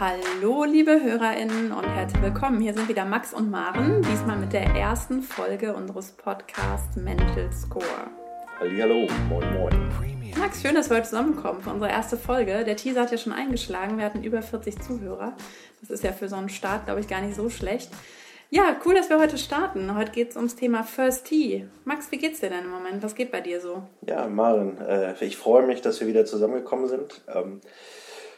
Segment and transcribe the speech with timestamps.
[0.00, 2.60] Hallo, liebe HörerInnen und herzlich willkommen.
[2.60, 7.84] Hier sind wieder Max und Maren, diesmal mit der ersten Folge unseres Podcasts Mental Score.
[8.58, 10.34] Hallo, moin, moin.
[10.36, 12.64] Max, schön, dass wir heute zusammenkommen für unsere erste Folge.
[12.64, 15.36] Der Teaser hat ja schon eingeschlagen, wir hatten über 40 Zuhörer.
[15.80, 17.90] Das ist ja für so einen Start, glaube ich, gar nicht so schlecht.
[18.50, 19.96] Ja, cool, dass wir heute starten.
[19.96, 21.66] Heute geht es ums Thema First Tea.
[21.84, 23.00] Max, wie geht's dir denn im Moment?
[23.04, 23.84] Was geht bei dir so?
[24.06, 27.22] Ja, Maren, äh, ich freue mich, dass wir wieder zusammengekommen sind.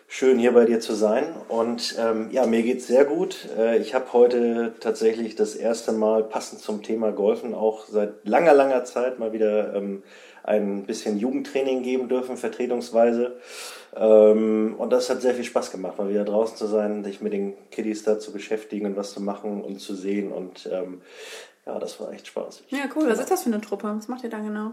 [0.09, 1.35] Schön hier bei dir zu sein.
[1.49, 3.49] Und ähm, ja, mir geht's sehr gut.
[3.59, 8.55] Äh, ich habe heute tatsächlich das erste Mal passend zum Thema Golfen auch seit langer,
[8.55, 10.05] langer Zeit mal wieder ähm,
[10.45, 13.41] ein bisschen Jugendtraining geben dürfen, vertretungsweise.
[13.97, 17.33] Ähm, und das hat sehr viel Spaß gemacht, mal wieder draußen zu sein, sich mit
[17.33, 20.31] den Kiddies da zu beschäftigen und was zu machen und zu sehen.
[20.31, 21.03] Und ähm,
[21.67, 22.63] ja, das war echt Spaß.
[22.69, 23.09] Ja, cool.
[23.09, 23.93] Was ist das für eine Truppe?
[23.97, 24.73] Was macht ihr da genau?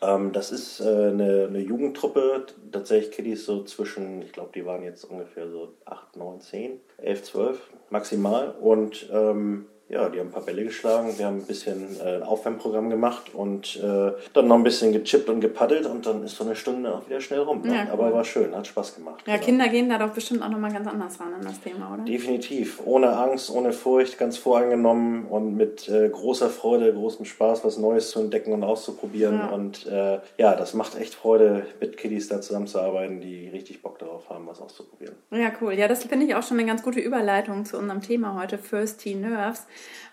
[0.00, 4.82] Ähm, das ist äh, eine, eine Jugendtruppe, tatsächlich Kiddies so zwischen, ich glaube, die waren
[4.82, 8.54] jetzt ungefähr so 8, 9, 10, 11, 12 maximal.
[8.60, 12.22] Und ähm, ja, die haben ein paar Bälle geschlagen, wir haben ein bisschen äh, ein
[12.22, 16.44] Aufwärmprogramm gemacht und äh, dann noch ein bisschen gechippt und gepaddelt und dann ist so
[16.44, 17.62] eine Stunde auch wieder schnell rum.
[17.62, 17.74] Ne?
[17.74, 17.92] Ja, cool.
[17.92, 19.24] Aber war schön, hat Spaß gemacht.
[19.26, 19.46] Ja, genau.
[19.46, 22.04] Kinder gehen da doch bestimmt auch nochmal ganz anders ran an das Thema, oder?
[22.04, 22.82] Definitiv.
[22.84, 28.10] Ohne Angst, ohne Furcht, ganz voreingenommen und mit äh, großer Freude, großem Spaß, was Neues
[28.10, 29.38] zu entdecken und auszuprobieren.
[29.38, 29.48] Ja.
[29.48, 34.28] Und äh, ja, das macht echt Freude, mit Kiddies da zusammenzuarbeiten, die richtig Bock darauf
[34.28, 35.14] haben, was auszuprobieren.
[35.30, 35.72] Ja, cool.
[35.72, 39.00] Ja, das finde ich auch schon eine ganz gute Überleitung zu unserem Thema heute, First
[39.00, 39.66] Teen Nerves.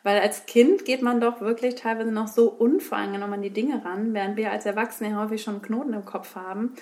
[0.04, 4.14] Weil als Kind geht man doch wirklich teilweise noch so unvoreingenommen an die Dinge ran,
[4.14, 6.76] während wir als Erwachsene häufig schon Knoten im Kopf haben.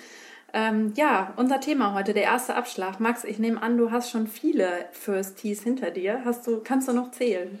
[0.52, 3.00] Ähm, ja, unser Thema heute, der erste Abschlag.
[3.00, 6.20] Max, ich nehme an, du hast schon viele First Tees hinter dir.
[6.24, 7.58] Hast du, kannst du noch zählen?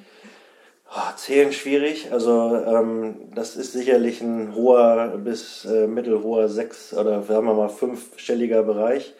[0.90, 2.12] Oh, zählen schwierig.
[2.12, 7.68] Also ähm, das ist sicherlich ein hoher bis äh, mittelhoher sechs oder sagen wir mal
[7.68, 9.14] fünfstelliger Bereich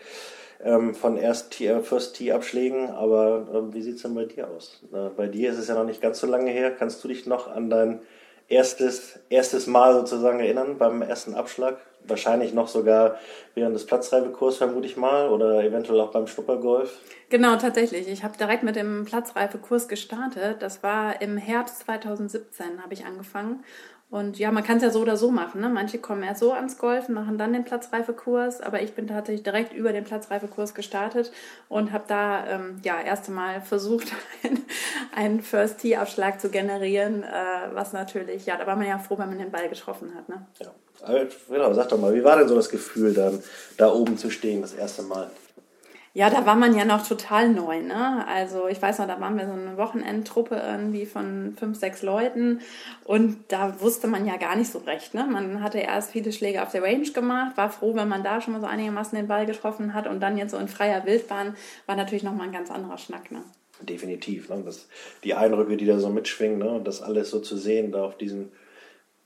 [0.65, 4.83] ähm, von erst Tier, First Tee Abschlägen, aber ähm, wie sieht's denn bei dir aus?
[4.93, 6.71] Äh, bei dir ist es ja noch nicht ganz so lange her.
[6.71, 8.01] Kannst du dich noch an dein
[8.49, 11.77] erstes, erstes Mal sozusagen erinnern beim ersten Abschlag?
[12.07, 13.19] Wahrscheinlich noch sogar
[13.55, 16.99] während des Platzreifekurs, vermute ich mal, oder eventuell auch beim Schnuppergolf.
[17.31, 18.09] Genau, tatsächlich.
[18.09, 20.61] Ich habe direkt mit dem Platzreifekurs gestartet.
[20.61, 23.65] Das war im Herbst 2017 habe ich angefangen
[24.11, 25.61] und ja, man kann es ja so oder so machen.
[25.61, 25.69] Ne?
[25.69, 29.73] Manche kommen erst so ans Golfen, machen dann den Platzreifekurs, aber ich bin tatsächlich direkt
[29.73, 31.33] über den Platzreifekurs gestartet
[31.69, 34.13] und habe da ähm, ja erst einmal versucht,
[35.17, 37.27] einen First Tee Abschlag zu generieren, äh,
[37.73, 40.29] was natürlich, ja, da war man ja froh, wenn man den Ball getroffen hat.
[40.29, 40.47] Ne?
[40.61, 43.43] Ja, genau, sag doch mal, wie war denn so das Gefühl, dann
[43.77, 45.31] da oben zu stehen das erste Mal?
[46.17, 48.25] Ja, da war man ja noch total neu, ne?
[48.29, 52.61] Also ich weiß noch, da waren wir so eine Wochenendtruppe irgendwie von fünf, sechs Leuten
[53.03, 55.27] und da wusste man ja gar nicht so recht, ne?
[55.29, 58.53] Man hatte erst viele Schläge auf der Range gemacht, war froh, wenn man da schon
[58.53, 61.97] mal so einigermaßen den Ball getroffen hat und dann jetzt so in freier Wildbahn war
[61.97, 63.43] natürlich nochmal ein ganz anderer Schnack, ne?
[63.81, 64.63] Definitiv, ne?
[64.65, 64.87] Das,
[65.25, 66.71] die Eindrücke, die da so mitschwingen, ne?
[66.71, 68.53] Und das alles so zu sehen, da auf diesen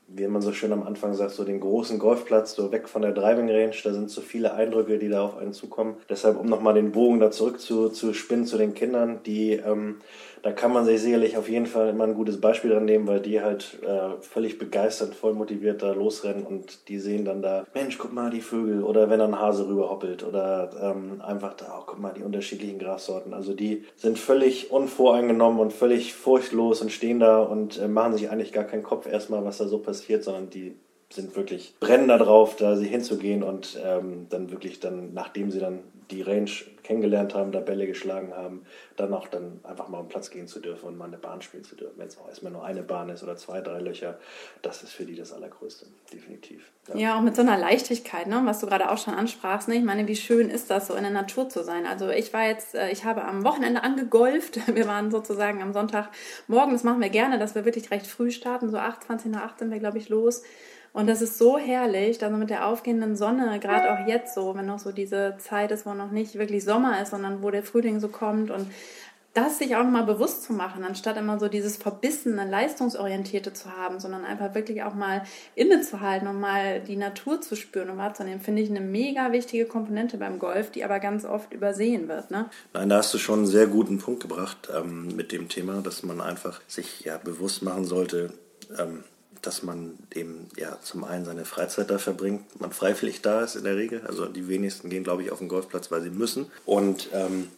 [0.08, 3.12] wie man so schön am Anfang sagt, so den großen Golfplatz, so weg von der
[3.12, 5.96] Driving Range, da sind so viele Eindrücke, die da auf einen zukommen.
[6.08, 9.96] Deshalb, um nochmal den Bogen da zurück zu, zu spinnen zu den Kindern, die ähm,
[10.42, 13.20] da kann man sich sicherlich auf jeden Fall immer ein gutes Beispiel dran nehmen, weil
[13.20, 17.98] die halt äh, völlig begeistert, voll motiviert da losrennen und die sehen dann da, Mensch,
[17.98, 21.98] guck mal die Vögel oder wenn ein Hase rüberhoppelt oder ähm, einfach da, oh, guck
[21.98, 23.34] mal die unterschiedlichen Grassorten.
[23.34, 28.30] Also die sind völlig unvoreingenommen und völlig furchtlos und stehen da und äh, machen sich
[28.30, 30.76] eigentlich gar keinen Kopf erstmal, was da so passiert, sondern die
[31.10, 35.59] sind wirklich brennen da drauf, da sie hinzugehen und ähm, dann wirklich dann, nachdem sie
[35.59, 36.50] dann die Range
[36.82, 38.64] kennengelernt haben, da Bälle geschlagen haben,
[38.96, 41.62] dann auch dann einfach mal am Platz gehen zu dürfen und mal eine Bahn spielen
[41.62, 41.98] zu dürfen.
[41.98, 44.19] Wenn es auch erstmal nur eine Bahn ist oder zwei, drei Löcher,
[44.62, 46.70] das ist für die das Allergrößte, definitiv.
[46.88, 48.41] Ja, ja auch mit so einer Leichtigkeit, ne?
[48.44, 49.69] was du gerade auch schon ansprachst.
[49.69, 49.76] Ne?
[49.76, 51.84] Ich meine, wie schön ist das, so in der Natur zu sein?
[51.86, 54.58] Also ich war jetzt, äh, ich habe am Wochenende angegolft.
[54.75, 58.70] Wir waren sozusagen am Sonntagmorgen, das machen wir gerne, dass wir wirklich recht früh starten,
[58.70, 60.42] so 8, 20 nach 8 sind wir, glaube ich, los.
[60.98, 64.67] Und das ist so herrlich, also mit der aufgehenden Sonne, gerade auch jetzt so, wenn
[64.67, 68.00] noch so diese Zeit ist, wo noch nicht wirklich Sommer ist, sondern wo der Frühling
[68.00, 68.67] so kommt und
[69.32, 74.00] das sich auch mal bewusst zu machen, anstatt immer so dieses verbissene, leistungsorientierte zu haben,
[74.00, 75.23] sondern einfach wirklich auch mal
[75.55, 80.17] innezuhalten und mal die Natur zu spüren und wahrzunehmen, finde ich eine mega wichtige Komponente
[80.17, 82.32] beim Golf, die aber ganz oft übersehen wird.
[82.32, 82.50] Ne?
[82.73, 86.02] Nein, da hast du schon einen sehr guten Punkt gebracht ähm, mit dem Thema, dass
[86.02, 88.32] man einfach sich ja bewusst machen sollte,
[88.76, 89.05] ähm,
[89.43, 93.64] dass man eben ja zum einen seine Freizeit da verbringt, man freiwillig da ist in
[93.64, 94.02] der Regel.
[94.06, 96.50] Also die wenigsten gehen, glaube ich, auf den Golfplatz, weil sie müssen.
[96.64, 97.49] Und ähm,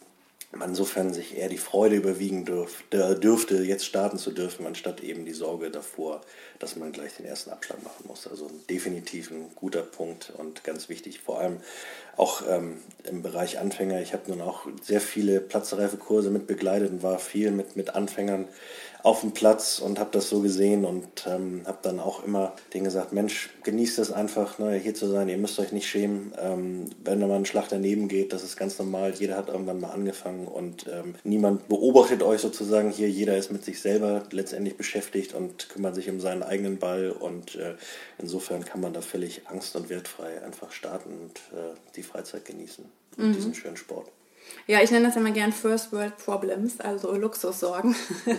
[0.53, 5.33] insofern sich eher die Freude überwiegen dürfte, dürfte, jetzt starten zu dürfen, anstatt eben die
[5.33, 6.21] Sorge davor,
[6.59, 8.27] dass man gleich den ersten Abschlag machen muss.
[8.27, 11.57] Also definitiv ein guter Punkt und ganz wichtig, vor allem
[12.17, 14.01] auch ähm, im Bereich Anfänger.
[14.01, 17.95] Ich habe nun auch sehr viele platzreife Kurse mit begleitet und war viel mit, mit
[17.95, 18.47] Anfängern
[19.03, 22.85] auf dem Platz und habe das so gesehen und ähm, habe dann auch immer denen
[22.85, 26.89] gesagt, Mensch, genießt es einfach, ne, hier zu sein, ihr müsst euch nicht schämen, ähm,
[27.03, 29.91] wenn da mal ein Schlag daneben geht, das ist ganz normal, jeder hat irgendwann mal
[29.91, 35.33] angefangen und ähm, niemand beobachtet euch sozusagen hier, jeder ist mit sich selber letztendlich beschäftigt
[35.33, 37.75] und kümmert sich um seinen eigenen Ball und äh,
[38.19, 42.85] insofern kann man da völlig angst- und wertfrei einfach starten und äh, die Freizeit genießen,
[43.17, 43.33] mhm.
[43.33, 44.07] diesen schönen Sport.
[44.67, 47.95] Ja, ich nenne das immer gern First World Problems, also Luxussorgen.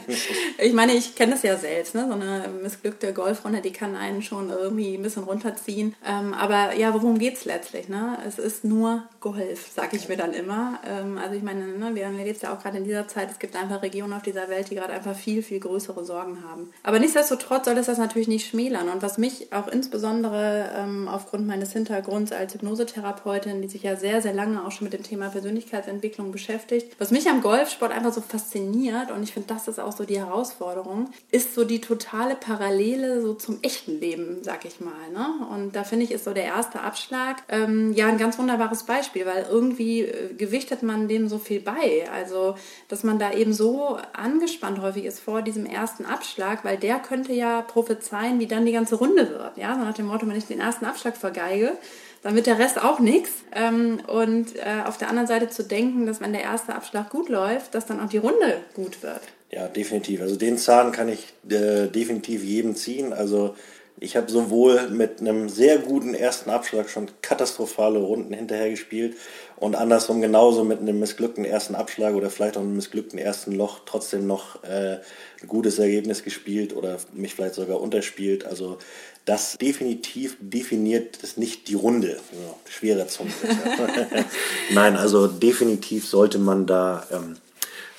[0.58, 2.06] ich meine, ich kenne das ja selbst, ne?
[2.08, 5.94] so eine missglückte Golfrunde, die kann einen schon irgendwie ein bisschen runterziehen.
[6.06, 7.88] Ähm, aber ja, worum geht es letztlich?
[7.88, 8.18] Ne?
[8.26, 10.78] Es ist nur Golf, sage ich mir dann immer.
[10.86, 13.56] Ähm, also ich meine, ne, wir leben ja auch gerade in dieser Zeit, es gibt
[13.56, 16.70] einfach Regionen auf dieser Welt, die gerade einfach viel, viel größere Sorgen haben.
[16.82, 18.88] Aber nichtsdestotrotz soll es das natürlich nicht schmälern.
[18.88, 24.22] Und was mich auch insbesondere ähm, aufgrund meines Hintergrunds als Hypnosetherapeutin, die sich ja sehr,
[24.22, 26.96] sehr lange auch schon mit dem Thema Persönlichkeitsentwicklung Entwicklung beschäftigt.
[26.98, 30.18] Was mich am Golfsport einfach so fasziniert, und ich finde, das ist auch so die
[30.18, 35.10] Herausforderung, ist so die totale Parallele so zum echten Leben, sag ich mal.
[35.12, 35.46] Ne?
[35.50, 39.26] Und da finde ich, ist so der erste Abschlag ähm, ja ein ganz wunderbares Beispiel,
[39.26, 42.08] weil irgendwie äh, gewichtet man dem so viel bei.
[42.12, 42.56] Also,
[42.88, 47.32] dass man da eben so angespannt häufig ist vor diesem ersten Abschlag, weil der könnte
[47.32, 49.56] ja prophezeien, wie dann die ganze Runde wird.
[49.56, 51.76] Ja, so nach dem Motto, wenn ich den ersten Abschlag vergeige,
[52.22, 53.30] dann wird der Rest auch nichts.
[53.54, 57.28] Ähm, und äh, auf der anderen Seite zu denken, dass wenn der erste Abschlag gut
[57.28, 59.20] läuft, dass dann auch die Runde gut wird.
[59.50, 60.22] Ja, definitiv.
[60.22, 63.12] Also den Zahn kann ich äh, definitiv jedem ziehen.
[63.12, 63.54] Also
[64.02, 69.16] ich habe sowohl mit einem sehr guten ersten Abschlag schon katastrophale Runden hinterher gespielt
[69.56, 73.80] und andersrum genauso mit einem missglückten ersten Abschlag oder vielleicht auch einem missglückten ersten Loch
[73.86, 74.98] trotzdem noch äh,
[75.40, 78.44] ein gutes Ergebnis gespielt oder mich vielleicht sogar unterspielt.
[78.44, 78.78] Also
[79.24, 82.18] das definitiv definiert es nicht die Runde.
[82.32, 83.30] So, schwerer Zunge.
[84.72, 87.36] Nein, also definitiv sollte man da ähm,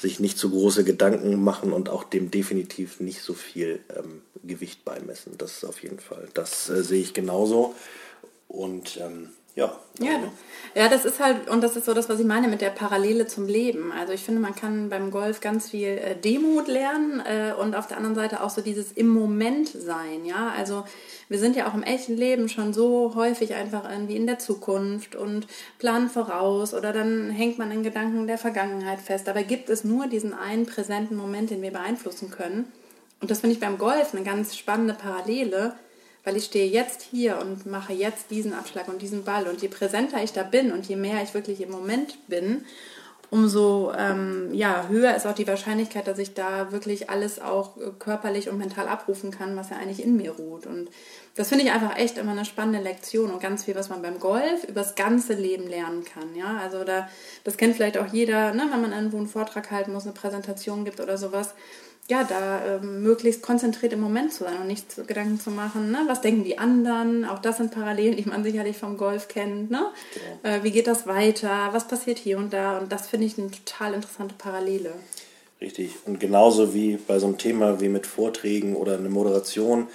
[0.03, 4.83] sich nicht zu große Gedanken machen und auch dem definitiv nicht so viel ähm, Gewicht
[4.83, 5.37] beimessen.
[5.37, 6.27] Das ist auf jeden Fall.
[6.33, 7.73] Das äh, sehe ich genauso.
[8.49, 9.77] Und ähm, ja.
[9.99, 10.19] Ja,
[10.75, 13.27] ja, das ist halt, und das ist so das, was ich meine mit der Parallele
[13.27, 13.91] zum Leben.
[13.91, 17.85] Also ich finde, man kann beim Golf ganz viel äh, Demut lernen äh, und auf
[17.85, 20.51] der anderen Seite auch so dieses im Moment sein, ja.
[20.57, 20.83] Also
[21.29, 25.15] wir sind ja auch im echten Leben schon so häufig einfach irgendwie in der Zukunft
[25.15, 25.45] und
[25.77, 29.27] planen voraus oder dann hängt man in Gedanken der Vergangenheit fest.
[29.27, 32.71] Dabei gibt es nur diesen einen präsenten Moment, den wir beeinflussen können.
[33.21, 35.75] Und das finde ich beim Golf eine ganz spannende Parallele
[36.23, 39.47] weil ich stehe jetzt hier und mache jetzt diesen Abschlag und diesen Ball.
[39.47, 42.65] Und je präsenter ich da bin und je mehr ich wirklich im Moment bin,
[43.33, 47.89] umso ähm, ja, höher ist auch die Wahrscheinlichkeit, dass ich da wirklich alles auch äh,
[47.97, 50.67] körperlich und mental abrufen kann, was ja eigentlich in mir ruht.
[50.67, 50.89] Und
[51.35, 54.19] das finde ich einfach echt immer eine spannende Lektion und ganz viel, was man beim
[54.19, 56.35] Golf übers ganze Leben lernen kann.
[56.35, 57.09] Ja, also da,
[57.43, 60.85] das kennt vielleicht auch jeder, ne, wenn man irgendwo einen Vortrag halten muss, eine Präsentation
[60.85, 61.55] gibt oder sowas
[62.09, 65.99] ja, da ähm, möglichst konzentriert im Moment zu sein und nicht Gedanken zu machen, ne?
[66.07, 69.85] was denken die anderen, auch das sind Parallelen, die man sicherlich vom Golf kennt, ne?
[70.13, 70.55] Genau.
[70.55, 73.51] Äh, wie geht das weiter, was passiert hier und da und das finde ich eine
[73.51, 74.91] total interessante Parallele.
[75.61, 79.87] Richtig und genauso wie bei so einem Thema wie mit Vorträgen oder eine Moderation,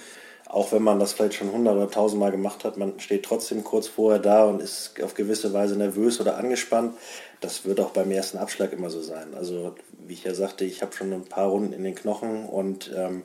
[0.47, 3.87] auch wenn man das vielleicht schon hundert oder tausendmal gemacht hat, man steht trotzdem kurz
[3.87, 6.95] vorher da und ist auf gewisse Weise nervös oder angespannt.
[7.41, 9.33] Das wird auch beim ersten Abschlag immer so sein.
[9.33, 9.75] Also
[10.07, 13.23] wie ich ja sagte, ich habe schon ein paar Runden in den Knochen und ähm,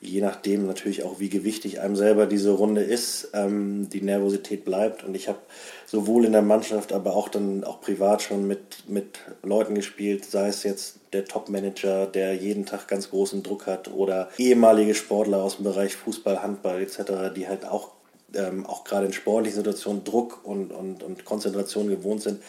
[0.00, 5.02] je nachdem natürlich auch, wie gewichtig einem selber diese Runde ist, ähm, die Nervosität bleibt.
[5.02, 5.38] Und ich habe
[5.86, 10.48] sowohl in der Mannschaft, aber auch dann auch privat schon mit, mit Leuten gespielt, sei
[10.48, 15.56] es jetzt der Top-Manager, der jeden Tag ganz großen Druck hat oder ehemalige Sportler aus
[15.56, 17.92] dem Bereich Fußball, Handball etc., die halt auch
[18.34, 22.42] ähm, auch gerade in sportlichen Situationen Druck und, und, und Konzentration gewohnt sind,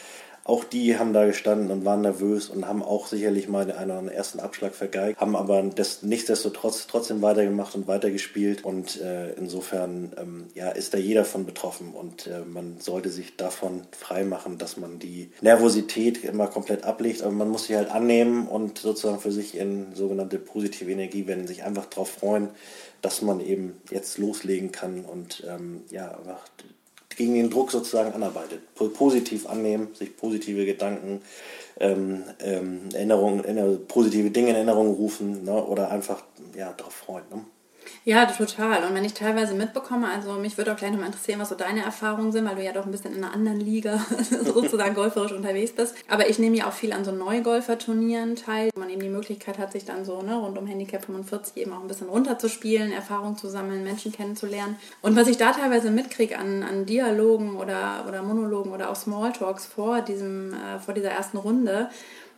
[0.48, 4.10] auch die haben da gestanden und waren nervös und haben auch sicherlich mal einen, einen
[4.10, 8.64] ersten Abschlag vergeigt, haben aber das, nichtsdestotrotz trotzdem weitergemacht und weitergespielt.
[8.64, 13.36] Und äh, insofern ähm, ja, ist da jeder von betroffen und äh, man sollte sich
[13.38, 17.24] davon freimachen, dass man die Nervosität immer komplett ablegt.
[17.24, 21.48] Aber man muss sie halt annehmen und sozusagen für sich in sogenannte positive Energie wenden,
[21.48, 22.50] sich einfach darauf freuen,
[23.02, 26.48] dass man eben jetzt loslegen kann und ähm, ja, einfach
[27.16, 28.62] gegen den Druck sozusagen anarbeitet.
[28.76, 31.22] Positiv annehmen, sich positive Gedanken,
[31.80, 36.24] ähm, ähm, Erinnerungen, positive Dinge in Erinnerung rufen ne, oder einfach
[36.56, 37.26] ja, darauf freuen.
[37.30, 37.46] Ne?
[38.04, 38.84] Ja, total.
[38.84, 41.84] Und wenn ich teilweise mitbekomme, also mich würde auch gleich nochmal interessieren, was so deine
[41.84, 44.00] Erfahrungen sind, weil du ja doch ein bisschen in einer anderen Liga
[44.44, 45.96] sozusagen golferisch unterwegs bist.
[46.08, 49.58] Aber ich nehme ja auch viel an so Neugolfer-Turnieren teil, wo man eben die Möglichkeit
[49.58, 53.38] hat, sich dann so ne, rund um Handicap 45 eben auch ein bisschen runterzuspielen, Erfahrung
[53.38, 54.78] zu sammeln, Menschen kennenzulernen.
[55.02, 59.66] Und was ich da teilweise mitkriege an, an Dialogen oder, oder Monologen oder auch Smalltalks
[59.66, 61.90] vor, diesem, äh, vor dieser ersten Runde,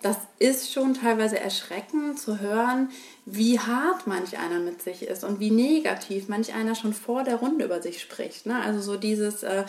[0.01, 2.89] das ist schon teilweise erschreckend zu hören,
[3.25, 7.37] wie hart manch einer mit sich ist und wie negativ manch einer schon vor der
[7.37, 8.45] Runde über sich spricht.
[8.45, 8.61] Ne?
[8.61, 9.63] Also so dieses äh,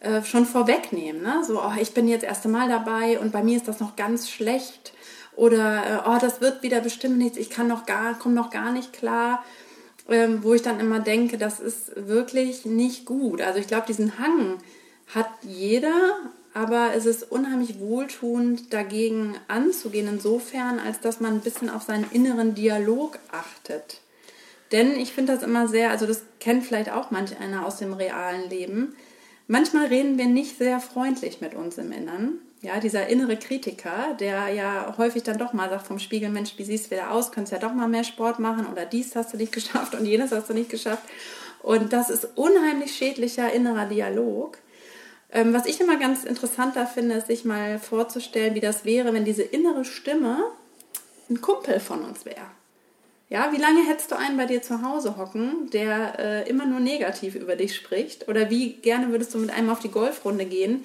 [0.00, 1.42] äh, schon vorwegnehmen, ne?
[1.46, 3.96] so oh, ich bin jetzt das erste Mal dabei und bei mir ist das noch
[3.96, 4.92] ganz schlecht
[5.36, 8.72] oder äh, oh, das wird wieder bestimmt nichts, ich kann noch gar, komme noch gar
[8.72, 9.44] nicht klar.
[10.10, 13.42] Ähm, wo ich dann immer denke, das ist wirklich nicht gut.
[13.42, 14.56] Also ich glaube, diesen Hang
[15.14, 16.16] hat jeder,
[16.58, 22.10] aber es ist unheimlich wohltuend, dagegen anzugehen, insofern, als dass man ein bisschen auf seinen
[22.10, 24.00] inneren Dialog achtet.
[24.72, 27.92] Denn ich finde das immer sehr, also das kennt vielleicht auch manch einer aus dem
[27.92, 28.96] realen Leben.
[29.46, 32.38] Manchmal reden wir nicht sehr freundlich mit uns im Innern.
[32.60, 36.64] Ja, dieser innere Kritiker, der ja häufig dann doch mal sagt vom Spiegel, Mensch, wie
[36.64, 37.30] siehst du wieder aus?
[37.30, 40.32] Könntest ja doch mal mehr Sport machen oder dies hast du nicht geschafft und jenes
[40.32, 41.04] hast du nicht geschafft.
[41.62, 44.58] Und das ist unheimlich schädlicher innerer Dialog.
[45.30, 49.12] Ähm, was ich immer ganz interessant da finde, ist sich mal vorzustellen, wie das wäre,
[49.12, 50.44] wenn diese innere Stimme
[51.28, 52.46] ein Kumpel von uns wäre.
[53.30, 56.80] Ja, wie lange hättest du einen bei dir zu Hause hocken, der äh, immer nur
[56.80, 58.26] negativ über dich spricht?
[58.26, 60.82] Oder wie gerne würdest du mit einem auf die Golfrunde gehen,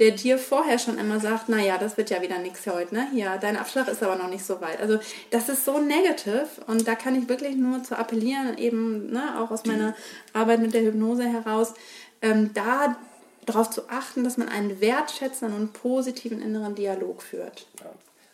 [0.00, 3.06] der dir vorher schon immer sagt, naja, das wird ja wieder nichts heute, ne?
[3.14, 4.80] Ja, dein Abschlag ist aber noch nicht so weit.
[4.80, 4.98] Also
[5.30, 9.52] das ist so negativ und da kann ich wirklich nur zu appellieren, eben ne, auch
[9.52, 9.94] aus meiner
[10.32, 11.74] Arbeit mit der Hypnose heraus,
[12.22, 12.96] ähm, da
[13.46, 17.66] darauf zu achten, dass man einen wertschätzenden und positiven inneren Dialog führt.
[17.80, 17.90] Ja.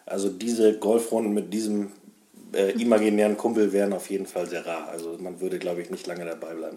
[0.07, 1.93] Also diese Golfrunden mit diesem
[2.53, 4.89] äh, imaginären Kumpel wären auf jeden Fall sehr rar.
[4.89, 6.77] Also man würde, glaube ich, nicht lange dabei bleiben.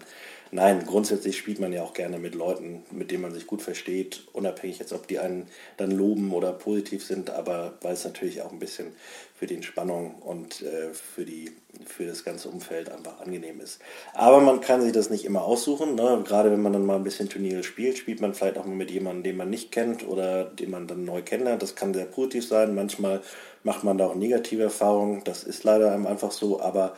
[0.50, 4.22] Nein, grundsätzlich spielt man ja auch gerne mit Leuten, mit denen man sich gut versteht,
[4.32, 5.48] unabhängig jetzt, ob die einen
[5.78, 8.94] dann loben oder positiv sind, aber weil es natürlich auch ein bisschen
[9.44, 11.52] für die Entspannung und äh, für, die,
[11.84, 13.78] für das ganze Umfeld einfach angenehm ist.
[14.14, 15.96] Aber man kann sich das nicht immer aussuchen.
[15.96, 16.24] Ne?
[16.26, 18.90] Gerade wenn man dann mal ein bisschen Turniere spielt, spielt man vielleicht auch mal mit
[18.90, 21.62] jemandem, den man nicht kennt oder den man dann neu kennenlernt.
[21.62, 22.74] Das kann sehr positiv sein.
[22.74, 23.20] Manchmal
[23.64, 25.22] macht man da auch negative Erfahrungen.
[25.24, 26.94] Das ist leider einfach so, aber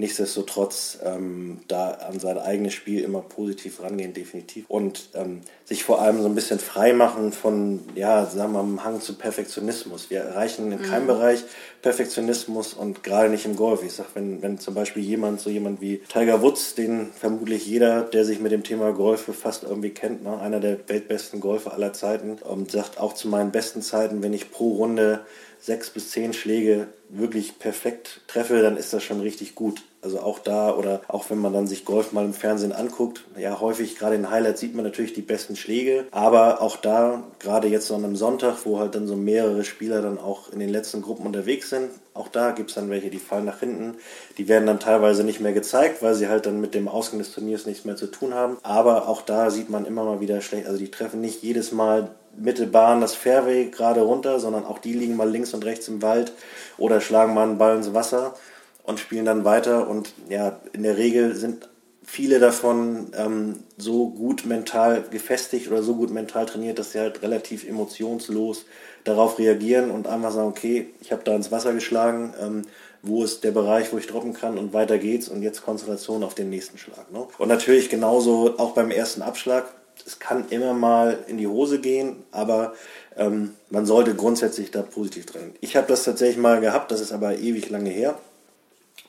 [0.00, 4.64] nichtsdestotrotz ähm, da an sein eigenes Spiel immer positiv rangehen, definitiv.
[4.68, 8.84] Und ähm, sich vor allem so ein bisschen frei machen von, ja, sagen wir mal,
[8.84, 10.08] Hang zu Perfektionismus.
[10.08, 11.08] Wir erreichen in keinem mhm.
[11.08, 11.44] Bereich
[11.82, 13.82] Perfektionismus und gerade nicht im Golf.
[13.84, 18.02] Ich sag, wenn, wenn zum Beispiel jemand, so jemand wie Tiger Woods, den vermutlich jeder,
[18.02, 20.40] der sich mit dem Thema Golf befasst, irgendwie kennt, ne?
[20.40, 24.50] einer der weltbesten Golfer aller Zeiten, und sagt auch zu meinen besten Zeiten, wenn ich
[24.50, 25.20] pro Runde
[25.60, 29.82] sechs bis zehn Schläge wirklich perfekt treffe, dann ist das schon richtig gut.
[30.02, 33.60] Also auch da oder auch wenn man dann sich Golf mal im Fernsehen anguckt, ja
[33.60, 37.86] häufig gerade in Highlights sieht man natürlich die besten Schläge, aber auch da, gerade jetzt
[37.86, 41.02] so an einem Sonntag, wo halt dann so mehrere Spieler dann auch in den letzten
[41.02, 43.96] Gruppen unterwegs sind, auch da gibt es dann welche, die fallen nach hinten.
[44.36, 47.32] Die werden dann teilweise nicht mehr gezeigt, weil sie halt dann mit dem Ausgang des
[47.32, 48.58] Turniers nichts mehr zu tun haben.
[48.62, 52.14] Aber auch da sieht man immer mal wieder schlecht, also die treffen nicht jedes Mal
[52.40, 56.32] Mittelbahn das Fairway gerade runter, sondern auch die liegen mal links und rechts im Wald
[56.78, 58.34] oder schlagen mal einen Ball ins Wasser
[58.82, 59.88] und spielen dann weiter.
[59.88, 61.68] Und ja, in der Regel sind
[62.10, 67.22] viele davon ähm, so gut mental gefestigt oder so gut mental trainiert, dass sie halt
[67.22, 68.64] relativ emotionslos
[69.04, 72.62] darauf reagieren und einfach sagen, okay, ich habe da ins Wasser geschlagen, ähm,
[73.02, 76.34] wo ist der Bereich, wo ich droppen kann und weiter geht's und jetzt Konzentration auf
[76.34, 77.10] den nächsten Schlag.
[77.12, 77.26] Ne?
[77.38, 79.72] Und natürlich genauso auch beim ersten Abschlag,
[80.06, 82.74] es kann immer mal in die Hose gehen, aber
[83.16, 85.54] ähm, man sollte grundsätzlich da positiv drin.
[85.60, 88.18] Ich habe das tatsächlich mal gehabt, das ist aber ewig lange her.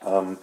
[0.06, 0.38] Ähm,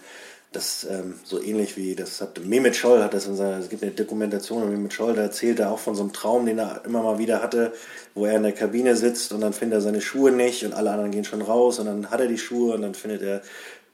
[0.51, 3.83] das ähm, so ähnlich wie das hat Mehmet Scholl hat das in seiner, es gibt
[3.83, 6.81] eine Dokumentation von Mehmet Scholl, da erzählt er auch von so einem Traum, den er
[6.85, 7.71] immer mal wieder hatte,
[8.15, 10.89] wo er in der Kabine sitzt und dann findet er seine Schuhe nicht und alle
[10.89, 13.41] anderen gehen schon raus und dann hat er die Schuhe und dann findet er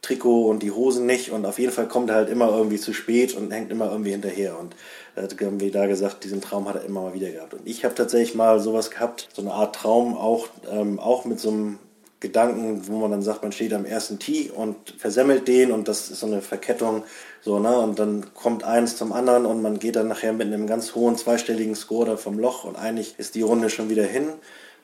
[0.06, 1.32] Trikot und die Hosen nicht.
[1.32, 4.12] Und auf jeden Fall kommt er halt immer irgendwie zu spät und hängt immer irgendwie
[4.12, 4.60] hinterher.
[4.60, 4.76] Und
[5.16, 7.54] er hat irgendwie da gesagt, diesen Traum hat er immer mal wieder gehabt.
[7.54, 11.40] Und ich habe tatsächlich mal sowas gehabt, so eine Art Traum, auch, ähm, auch mit
[11.40, 11.80] so einem
[12.26, 16.10] Gedanken, wo man dann sagt, man steht am ersten Tee und versemmelt den und das
[16.10, 17.04] ist so eine Verkettung,
[17.42, 20.66] so, ne, und dann kommt eins zum anderen und man geht dann nachher mit einem
[20.66, 24.30] ganz hohen zweistelligen Score da vom Loch und eigentlich ist die Runde schon wieder hin,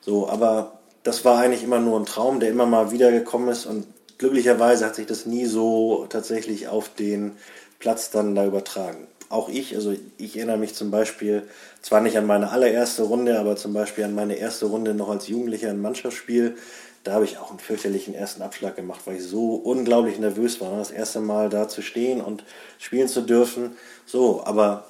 [0.00, 3.66] so, aber das war eigentlich immer nur ein Traum, der immer mal wieder gekommen ist
[3.66, 3.86] und
[4.18, 7.32] glücklicherweise hat sich das nie so tatsächlich auf den
[7.78, 11.42] Platz dann da übertragen auch ich, also ich erinnere mich zum Beispiel
[11.80, 15.26] zwar nicht an meine allererste Runde, aber zum Beispiel an meine erste Runde noch als
[15.26, 16.56] Jugendlicher im Mannschaftsspiel.
[17.02, 20.76] da habe ich auch einen fürchterlichen ersten Abschlag gemacht, weil ich so unglaublich nervös war,
[20.78, 22.44] das erste Mal da zu stehen und
[22.78, 23.72] spielen zu dürfen.
[24.06, 24.84] So, aber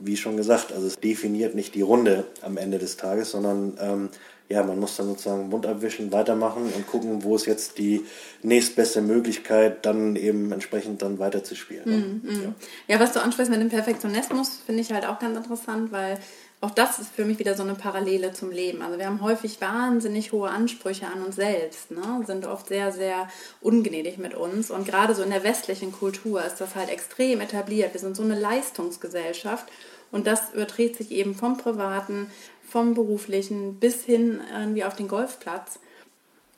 [0.00, 4.08] wie schon gesagt, also es definiert nicht die Runde am Ende des Tages, sondern ähm,
[4.48, 8.04] ja, man muss dann sozusagen Mund abwischen, weitermachen und gucken, wo ist jetzt die
[8.42, 11.84] nächstbeste Möglichkeit, dann eben entsprechend dann weiterzuspielen.
[11.84, 11.96] Ne?
[11.96, 12.42] Mm, mm.
[12.42, 12.54] Ja.
[12.94, 16.18] ja, was du ansprichst mit dem Perfektionismus, finde ich halt auch ganz interessant, weil
[16.62, 18.82] auch das ist für mich wieder so eine Parallele zum Leben.
[18.82, 22.22] Also wir haben häufig wahnsinnig hohe Ansprüche an uns selbst, ne?
[22.24, 23.28] sind oft sehr, sehr
[23.60, 24.70] ungnädig mit uns.
[24.70, 27.94] Und gerade so in der westlichen Kultur ist das halt extrem etabliert.
[27.94, 29.66] Wir sind so eine Leistungsgesellschaft.
[30.12, 32.30] Und das überträgt sich eben vom Privaten
[32.72, 35.78] vom beruflichen bis hin irgendwie auf den Golfplatz.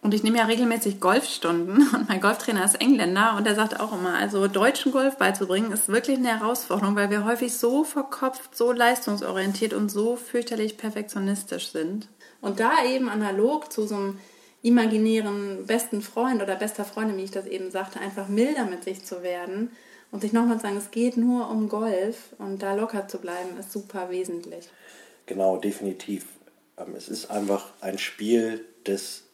[0.01, 3.93] Und ich nehme ja regelmäßig Golfstunden und mein Golftrainer ist Engländer und er sagt auch
[3.93, 8.71] immer, also deutschen Golf beizubringen ist wirklich eine Herausforderung, weil wir häufig so verkopft, so
[8.71, 12.07] leistungsorientiert und so fürchterlich perfektionistisch sind.
[12.41, 14.19] Und da eben analog zu so einem
[14.63, 19.05] imaginären besten Freund oder bester Freundin, wie ich das eben sagte, einfach milder mit sich
[19.05, 19.71] zu werden
[20.13, 23.59] und sich nochmal zu sagen, es geht nur um Golf und da locker zu bleiben,
[23.59, 24.69] ist super wesentlich.
[25.27, 26.27] Genau, definitiv.
[26.79, 29.25] Ähm, es ist einfach ein Spiel des,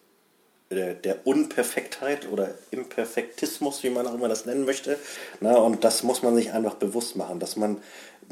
[0.70, 4.98] der, der Unperfektheit oder Imperfektismus, wie man auch immer das nennen möchte.
[5.40, 7.78] Na, und das muss man sich einfach bewusst machen, dass man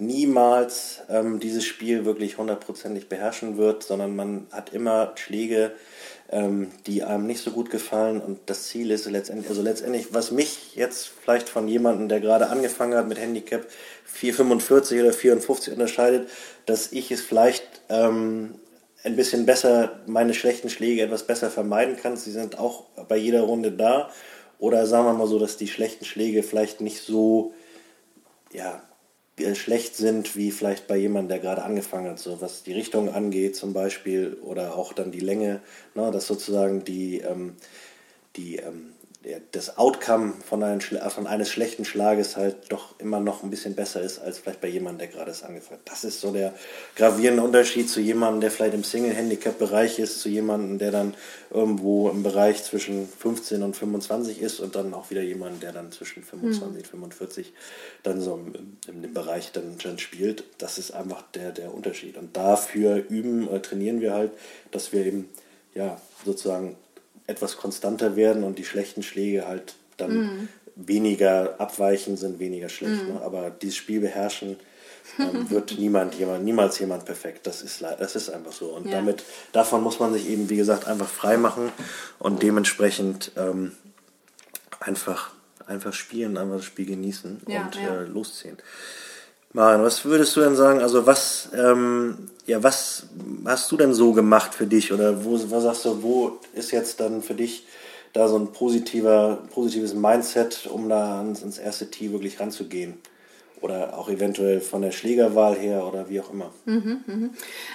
[0.00, 5.72] niemals ähm, dieses Spiel wirklich hundertprozentig beherrschen wird, sondern man hat immer Schläge,
[6.30, 8.20] ähm, die einem nicht so gut gefallen.
[8.20, 12.48] Und das Ziel ist letztendlich, also letztendlich, was mich jetzt vielleicht von jemandem, der gerade
[12.48, 13.66] angefangen hat mit Handicap
[14.12, 16.28] 445 oder 54 unterscheidet,
[16.66, 18.54] dass ich es vielleicht ähm,
[19.04, 22.16] ein bisschen besser, meine schlechten Schläge etwas besser vermeiden kann.
[22.16, 24.10] Sie sind auch bei jeder Runde da.
[24.58, 27.54] Oder sagen wir mal so, dass die schlechten Schläge vielleicht nicht so
[28.52, 28.82] ja,
[29.38, 33.08] äh, schlecht sind, wie vielleicht bei jemandem, der gerade angefangen hat, so was die Richtung
[33.14, 35.60] angeht zum Beispiel oder auch dann die Länge,
[35.94, 37.54] ne, dass sozusagen die, ähm,
[38.36, 38.94] die ähm,
[39.50, 44.00] das Outcome von, einem, von eines schlechten Schlages halt doch immer noch ein bisschen besser
[44.00, 45.90] ist, als vielleicht bei jemandem, der gerade es angefangen hat.
[45.90, 46.54] Das ist so der
[46.94, 51.14] gravierende Unterschied zu jemandem, der vielleicht im Single-Handicap-Bereich ist, zu jemandem, der dann
[51.50, 55.90] irgendwo im Bereich zwischen 15 und 25 ist und dann auch wieder jemand, der dann
[55.90, 57.52] zwischen 25 und 45
[58.04, 60.44] dann so im, im Bereich dann, dann spielt.
[60.58, 62.16] Das ist einfach der, der Unterschied.
[62.18, 64.30] Und dafür üben trainieren wir halt,
[64.70, 65.28] dass wir eben
[65.74, 66.76] ja sozusagen
[67.28, 70.48] etwas konstanter werden und die schlechten Schläge halt dann mm.
[70.74, 73.04] weniger abweichen sind, weniger schlecht.
[73.04, 73.14] Mm.
[73.14, 73.20] Ne?
[73.22, 74.56] Aber dieses Spiel beherrschen
[75.18, 77.46] ähm, wird niemand, jemand, niemals jemand perfekt.
[77.46, 78.70] Das ist, das ist einfach so.
[78.70, 78.92] Und ja.
[78.92, 81.70] damit, davon muss man sich eben, wie gesagt, einfach frei machen
[82.18, 83.72] und dementsprechend ähm,
[84.80, 85.32] einfach,
[85.66, 88.02] einfach spielen, einfach das Spiel genießen ja, und ja.
[88.02, 88.56] Äh, losziehen.
[89.52, 90.80] Maren, was würdest du denn sagen?
[90.80, 93.06] Also was, ähm, ja, was
[93.46, 94.92] hast du denn so gemacht für dich?
[94.92, 97.66] Oder wo, was sagst du, wo ist jetzt dann für dich
[98.12, 102.98] da so ein positiver, positives Mindset, um da ans, ins erste Tee wirklich ranzugehen?
[103.60, 106.52] Oder auch eventuell von der Schlägerwahl her oder wie auch immer.
[106.66, 107.30] Mhm, mhm.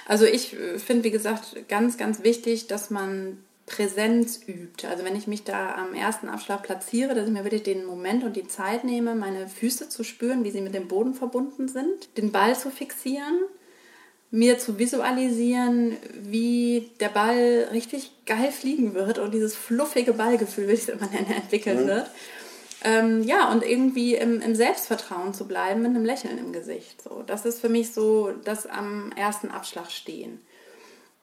[0.06, 4.86] Also ich äh, finde, wie gesagt, ganz, ganz wichtig, dass man Präsenz übt.
[4.86, 8.22] Also wenn ich mich da am ersten Abschlag platziere, dass ich mir wirklich den Moment
[8.22, 12.16] und die Zeit nehme, meine Füße zu spüren, wie sie mit dem Boden verbunden sind,
[12.18, 13.38] den Ball zu fixieren,
[14.30, 20.72] mir zu visualisieren, wie der Ball richtig geil fliegen wird und dieses fluffige Ballgefühl, wie
[20.72, 21.88] ich es immer nenne, entwickeln mhm.
[21.88, 22.10] wird.
[22.86, 27.00] Ähm, ja, und irgendwie im, im, Selbstvertrauen zu bleiben mit einem Lächeln im Gesicht.
[27.00, 30.38] So, das ist für mich so das am ersten Abschlag stehen.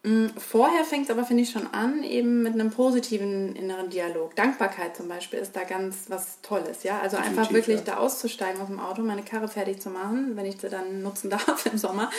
[0.04, 4.36] Mm, vorher fängt es aber, finde ich, schon an, eben mit einem positiven inneren Dialog.
[4.36, 7.00] Dankbarkeit zum Beispiel ist da ganz was Tolles, ja.
[7.00, 7.86] Also Definitiv, einfach wirklich ja.
[7.86, 11.30] da auszusteigen aus dem Auto, meine Karre fertig zu machen, wenn ich sie dann nutzen
[11.30, 12.10] darf im Sommer,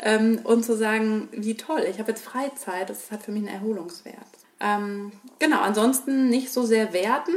[0.00, 3.54] ähm, und zu sagen, wie toll, ich habe jetzt Freizeit, das hat für mich einen
[3.54, 4.16] Erholungswert.
[4.60, 7.34] Ähm, genau, ansonsten nicht so sehr werten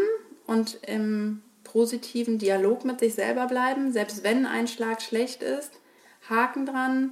[0.47, 5.71] und im positiven Dialog mit sich selber bleiben, selbst wenn ein Schlag schlecht ist,
[6.27, 7.11] Haken dran,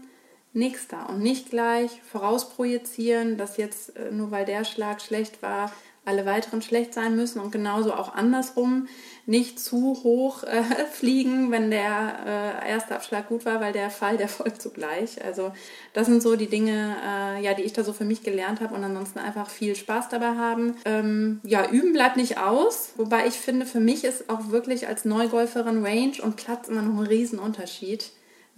[0.53, 5.71] nächster und nicht gleich vorausprojizieren, dass jetzt äh, nur weil der Schlag schlecht war,
[6.05, 8.87] alle weiteren schlecht sein müssen und genauso auch andersrum
[9.25, 14.17] nicht zu hoch äh, fliegen, wenn der äh, erste Abschlag gut war, weil der Fall,
[14.17, 15.23] der folgt zugleich.
[15.23, 15.51] Also
[15.93, 18.73] das sind so die Dinge, äh, ja, die ich da so für mich gelernt habe
[18.73, 20.75] und ansonsten einfach viel Spaß dabei haben.
[20.85, 25.05] Ähm, ja, üben bleibt nicht aus, wobei ich finde, für mich ist auch wirklich als
[25.05, 28.11] Neugolferin Range und Platz immer noch ein Riesenunterschied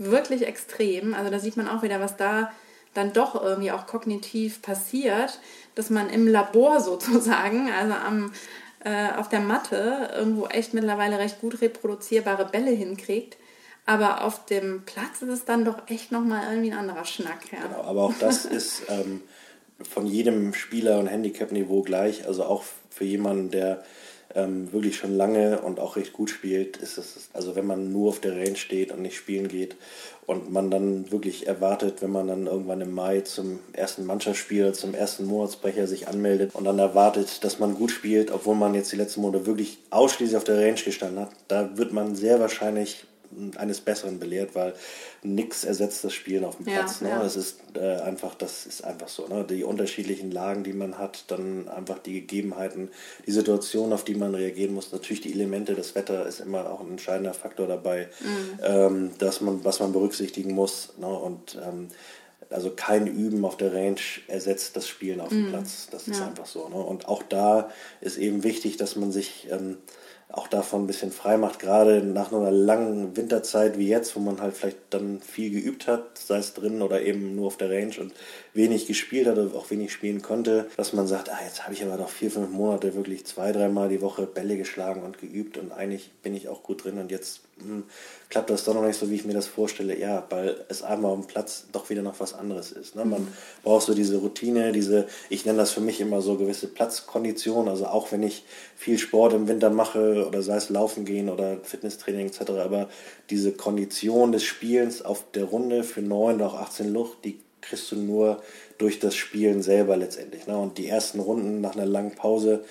[0.10, 1.14] wirklich extrem.
[1.14, 2.52] Also da sieht man auch wieder, was da
[2.94, 5.40] dann doch irgendwie auch kognitiv passiert,
[5.76, 8.34] dass man im Labor sozusagen, also am,
[8.84, 13.38] äh, auf der Matte, irgendwo echt mittlerweile recht gut reproduzierbare Bälle hinkriegt.
[13.86, 17.52] Aber auf dem Platz ist es dann doch echt nochmal irgendwie ein anderer Schnack.
[17.52, 17.68] Ja.
[17.68, 19.22] Genau, aber auch das ist ähm,
[19.90, 22.28] von jedem Spieler und Handicap-Niveau gleich.
[22.28, 23.84] Also auch für jemanden, der
[24.36, 28.10] ähm, wirklich schon lange und auch recht gut spielt, ist es, also wenn man nur
[28.10, 29.76] auf der Range steht und nicht spielen geht
[30.26, 34.94] und man dann wirklich erwartet, wenn man dann irgendwann im Mai zum ersten Mannschaftsspiel, zum
[34.94, 38.98] ersten Monatsbrecher sich anmeldet und dann erwartet, dass man gut spielt, obwohl man jetzt die
[38.98, 43.06] letzten Monate wirklich ausschließlich auf der Range gestanden hat, da wird man sehr wahrscheinlich
[43.58, 44.74] eines Besseren belehrt, weil
[45.24, 47.00] nichts ersetzt das Spielen auf dem Platz.
[47.02, 47.13] Ja, ne?
[47.13, 47.24] ja.
[47.24, 49.28] Es ist äh, einfach, das ist einfach so.
[49.28, 49.44] Ne?
[49.44, 52.89] Die unterschiedlichen Lagen, die man hat, dann einfach die Gegebenheiten,
[53.26, 54.91] die Situation, auf die man reagieren muss.
[54.91, 58.60] Natürlich die Elemente, das Wetter ist immer auch ein entscheidender Faktor dabei, mhm.
[58.63, 60.94] ähm, dass man, was man berücksichtigen muss.
[60.98, 61.08] Ne?
[61.08, 61.89] Und ähm,
[62.52, 65.50] also kein Üben auf der Range ersetzt das Spielen auf dem mm.
[65.52, 65.88] Platz.
[65.89, 66.28] Das ist ja.
[66.28, 66.67] einfach so.
[66.67, 66.76] Ne?
[66.76, 67.70] Und auch da
[68.02, 69.78] ist eben wichtig, dass man sich ähm,
[70.34, 74.41] auch davon ein bisschen frei macht, gerade nach einer langen Winterzeit wie jetzt, wo man
[74.41, 77.94] halt vielleicht dann viel geübt hat, sei es drin oder eben nur auf der Range
[78.00, 78.13] und
[78.54, 81.84] wenig gespielt hat oder auch wenig spielen konnte, dass man sagt, ah, jetzt habe ich
[81.84, 85.72] aber noch vier, fünf Monate wirklich zwei, dreimal die Woche Bälle geschlagen und geübt und
[85.72, 87.84] eigentlich bin ich auch gut drin und jetzt hm,
[88.30, 89.98] klappt das doch noch nicht so, wie ich mir das vorstelle.
[90.00, 92.96] Ja, weil es einmal am Platz doch wieder noch was anderes ist.
[92.96, 93.06] Ne?
[93.06, 93.28] Man mhm.
[93.64, 97.68] braucht so diese Routine, diese, ich nenne das für mich immer so gewisse Platzkondition.
[97.68, 101.58] Also auch wenn ich viel Sport im Winter mache oder sei es Laufen gehen oder
[101.64, 102.90] Fitnesstraining etc., aber
[103.30, 107.92] diese Kondition des Spielens auf der Runde für 9 oder auch 18 Lucht, die kriegst
[107.92, 108.42] du nur
[108.78, 110.48] durch das Spielen selber letztendlich.
[110.48, 110.58] Ne?
[110.58, 112.64] Und die ersten Runden nach einer langen Pause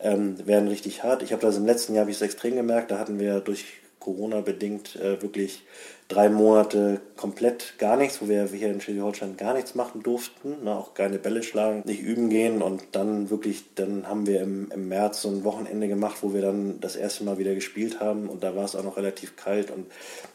[0.00, 1.22] ähm, werden richtig hart.
[1.22, 2.90] Ich habe das im letzten Jahr habe ich es extrem gemerkt.
[2.90, 3.64] Da hatten wir durch
[4.04, 5.62] Corona bedingt äh, wirklich
[6.08, 10.76] drei Monate komplett gar nichts, wo wir hier in Schleswig-Holstein gar nichts machen durften, ne,
[10.76, 14.88] auch keine Bälle schlagen, nicht üben gehen und dann wirklich, dann haben wir im, im
[14.88, 18.44] März so ein Wochenende gemacht, wo wir dann das erste Mal wieder gespielt haben und
[18.44, 19.86] da war es auch noch relativ kalt und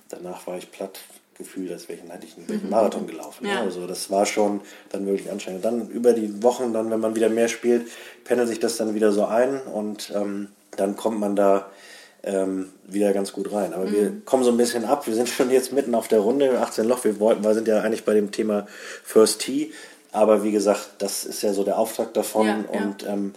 [0.10, 1.00] danach war ich platt
[1.38, 2.70] gefühlt, als wäre ich, hätte ich einen mhm.
[2.70, 3.46] Marathon gelaufen.
[3.46, 3.54] Ne?
[3.54, 3.62] Ja.
[3.62, 5.64] Also das war schon dann wirklich anstrengend.
[5.64, 7.88] Dann über die Wochen, dann wenn man wieder mehr spielt,
[8.26, 11.70] pendelt sich das dann wieder so ein und ähm, dann kommt man da
[12.24, 13.74] ähm, wieder ganz gut rein.
[13.74, 13.92] Aber mhm.
[13.92, 15.08] wir kommen so ein bisschen ab.
[15.08, 17.04] Wir sind schon jetzt mitten auf der Runde, 18 Loch.
[17.04, 18.68] Wir, wollten, wir sind ja eigentlich bei dem Thema
[19.04, 19.72] First Tee.
[20.12, 22.48] Aber wie gesagt, das ist ja so der Auftakt davon.
[22.48, 23.14] Ja, und ja.
[23.14, 23.34] Ähm,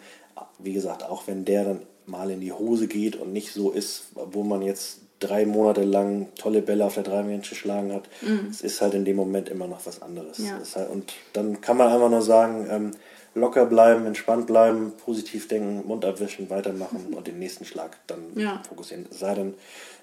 [0.59, 4.05] wie gesagt, auch wenn der dann mal in die Hose geht und nicht so ist,
[4.15, 8.49] wo man jetzt drei Monate lang tolle Bälle auf der Dreimensch geschlagen hat, mhm.
[8.51, 10.39] es ist halt in dem Moment immer noch was anderes.
[10.39, 10.59] Ja.
[10.75, 12.91] Halt, und dann kann man einfach nur sagen, ähm,
[13.35, 18.63] locker bleiben, entspannt bleiben, positiv denken, Mund abwischen, weitermachen und den nächsten Schlag dann ja.
[18.69, 19.07] fokussieren.
[19.11, 19.55] Es sei denn,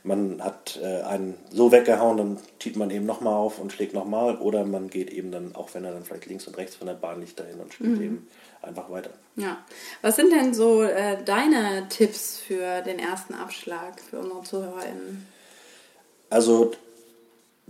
[0.03, 4.37] man hat äh, einen so weggehauen, dann zieht man eben nochmal auf und schlägt nochmal
[4.37, 6.95] oder man geht eben dann, auch wenn er dann vielleicht links und rechts von der
[6.95, 8.03] Bahn liegt, dahin und spielt mhm.
[8.03, 8.27] eben
[8.61, 9.11] einfach weiter.
[9.35, 9.57] Ja.
[10.01, 15.27] Was sind denn so äh, deine Tipps für den ersten Abschlag für unsere ZuhörerInnen?
[16.29, 16.71] Also,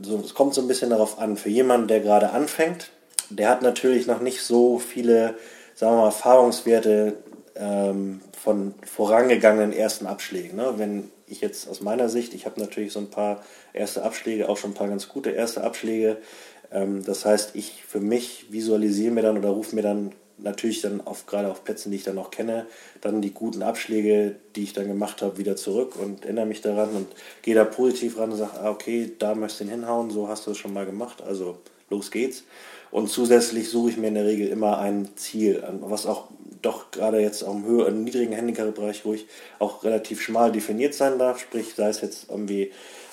[0.01, 1.37] so, es kommt so ein bisschen darauf an.
[1.37, 2.91] Für jemanden, der gerade anfängt,
[3.29, 5.35] der hat natürlich noch nicht so viele,
[5.75, 7.17] sagen wir mal, Erfahrungswerte
[7.55, 10.55] ähm, von vorangegangenen ersten Abschlägen.
[10.57, 10.73] Ne?
[10.77, 14.57] Wenn ich jetzt aus meiner Sicht, ich habe natürlich so ein paar erste Abschläge, auch
[14.57, 16.17] schon ein paar ganz gute erste Abschläge.
[16.71, 20.11] Ähm, das heißt, ich für mich visualisiere mir dann oder rufe mir dann
[20.41, 22.65] natürlich dann auf, gerade auf Plätzen, die ich dann noch kenne,
[23.01, 26.89] dann die guten Abschläge, die ich dann gemacht habe, wieder zurück und erinnere mich daran
[26.91, 27.07] und
[27.41, 30.47] gehe da positiv ran und sage, ah, okay, da möchtest du ihn hinhauen, so hast
[30.47, 31.57] du es schon mal gemacht, also
[31.89, 32.43] los geht's.
[32.91, 36.28] Und zusätzlich suche ich mir in der Regel immer ein Ziel, was auch
[36.62, 39.28] doch gerade jetzt am höheren, niedrigen Handicap-Bereich ruhig
[39.60, 41.39] auch relativ schmal definiert sein darf.
[41.39, 42.71] Sprich, sei es jetzt irgendwie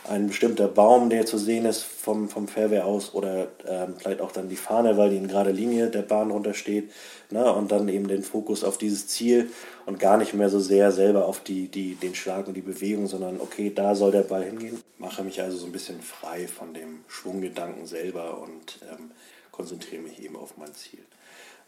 [0.09, 4.33] ein bestimmter Baum, der zu sehen ist vom, vom Fairway aus oder ähm, vielleicht auch
[4.33, 6.91] dann die Fahne, weil die in gerade Linie der Bahn runtersteht.
[7.31, 7.53] Ne?
[7.53, 9.51] Und dann eben den Fokus auf dieses Ziel
[9.85, 13.07] und gar nicht mehr so sehr selber auf die, die, den Schlag und die Bewegung,
[13.07, 14.81] sondern okay, da soll der Ball hingehen.
[14.99, 19.11] Mache mich also so ein bisschen frei von dem Schwunggedanken selber und ähm,
[19.57, 21.05] konzentriere mich eben auf mein Ziel.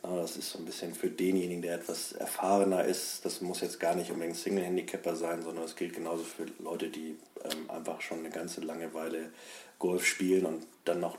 [0.02, 3.24] Das ist so ein bisschen für denjenigen, der etwas erfahrener ist.
[3.24, 7.16] Das muss jetzt gar nicht unbedingt Single-Handicapper sein, sondern es gilt genauso für Leute, die
[7.44, 9.32] ähm, einfach schon eine ganze lange Weile
[9.78, 11.18] Golf spielen und dann noch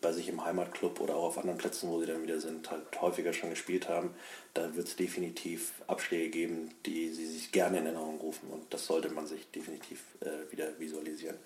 [0.00, 3.00] bei sich im Heimatclub oder auch auf anderen Plätzen, wo sie dann wieder sind, halt
[3.00, 4.14] häufiger schon gespielt haben.
[4.54, 8.86] Da wird es definitiv Abschläge geben, die sie sich gerne in Erinnerung rufen und das
[8.86, 11.36] sollte man sich definitiv äh, wieder visualisieren.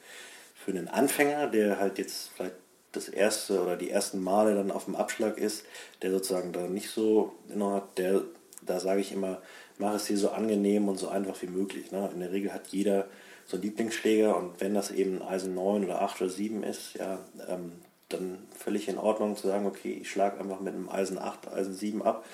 [0.54, 2.56] Für einen Anfänger, der halt jetzt vielleicht
[2.92, 5.64] das erste oder die ersten Male dann auf dem Abschlag ist,
[6.02, 8.22] der sozusagen da nicht so hat, der,
[8.62, 9.42] da sage ich immer,
[9.78, 11.92] mach es dir so angenehm und so einfach wie möglich.
[11.92, 12.10] Ne?
[12.12, 13.06] In der Regel hat jeder
[13.46, 17.20] so einen Lieblingsschläger und wenn das eben Eisen 9 oder 8 oder 7 ist, ja,
[17.48, 17.72] ähm,
[18.08, 21.74] dann völlig in Ordnung zu sagen, okay, ich schlage einfach mit einem Eisen 8, Eisen
[21.74, 22.24] 7 ab,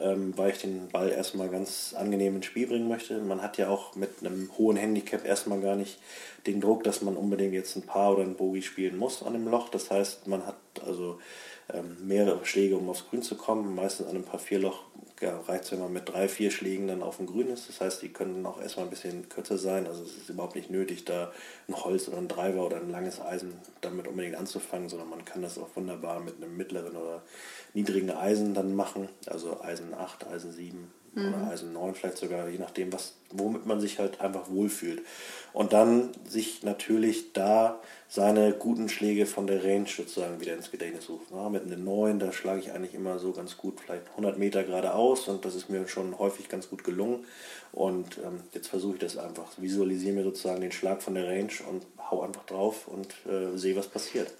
[0.00, 3.18] ähm, weil ich den Ball erstmal ganz angenehm ins Spiel bringen möchte.
[3.18, 5.98] Man hat ja auch mit einem hohen Handicap erstmal gar nicht
[6.46, 9.48] den Druck, dass man unbedingt jetzt ein Paar oder ein Bogie spielen muss an dem
[9.48, 9.68] Loch.
[9.68, 11.20] Das heißt, man hat also
[11.72, 13.74] ähm, mehrere Schläge, um aufs Grün zu kommen.
[13.74, 14.84] Meistens an einem Paar Vierloch
[15.20, 17.68] ja, reicht es, wenn man mit drei, vier Schlägen dann auf dem Grün ist.
[17.68, 19.86] Das heißt, die können auch erstmal ein bisschen kürzer sein.
[19.86, 21.32] Also es ist überhaupt nicht nötig, da
[21.68, 25.42] ein Holz oder ein Driver oder ein langes Eisen damit unbedingt anzufangen, sondern man kann
[25.42, 27.22] das auch wunderbar mit einem mittleren oder
[27.72, 29.08] niedrigen Eisen dann machen.
[29.26, 31.34] Also Eisen 8, Eisen 7 mhm.
[31.34, 35.02] oder Eisen 9 vielleicht sogar, je nachdem, was, womit man sich halt einfach wohlfühlt.
[35.52, 41.08] Und dann sich natürlich da seine guten Schläge von der Range sozusagen wieder ins Gedächtnis
[41.08, 41.34] rufen.
[41.34, 44.62] Ja, mit einem 9, da schlage ich eigentlich immer so ganz gut, vielleicht 100 Meter
[44.62, 47.24] geradeaus und das ist mir schon häufig ganz gut gelungen.
[47.72, 51.52] Und ähm, jetzt versuche ich das einfach, visualisiere mir sozusagen den Schlag von der Range
[51.68, 54.32] und hau einfach drauf und äh, sehe, was passiert.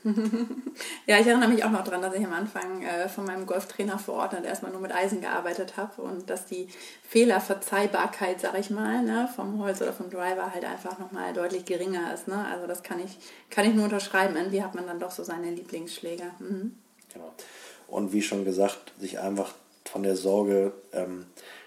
[1.06, 3.98] ja, ich erinnere mich auch noch daran, dass ich am Anfang äh, von meinem Golftrainer
[3.98, 6.68] vor Ort erstmal nur mit Eisen gearbeitet habe und dass die
[7.08, 12.14] Fehlerverzeihbarkeit, sag ich mal, ne, vom Holz oder vom Driver halt einfach nochmal deutlich geringer
[12.14, 12.28] ist.
[12.28, 12.46] Ne?
[12.52, 13.18] Also das kann ich,
[13.50, 14.36] kann ich nur unterschreiben.
[14.36, 16.24] Irgendwie hat man dann doch so seine Lieblingsschläge.
[16.38, 16.76] Mhm.
[17.12, 17.32] Genau.
[17.88, 21.26] Und wie schon gesagt, sich einfach von der Sorge ähm,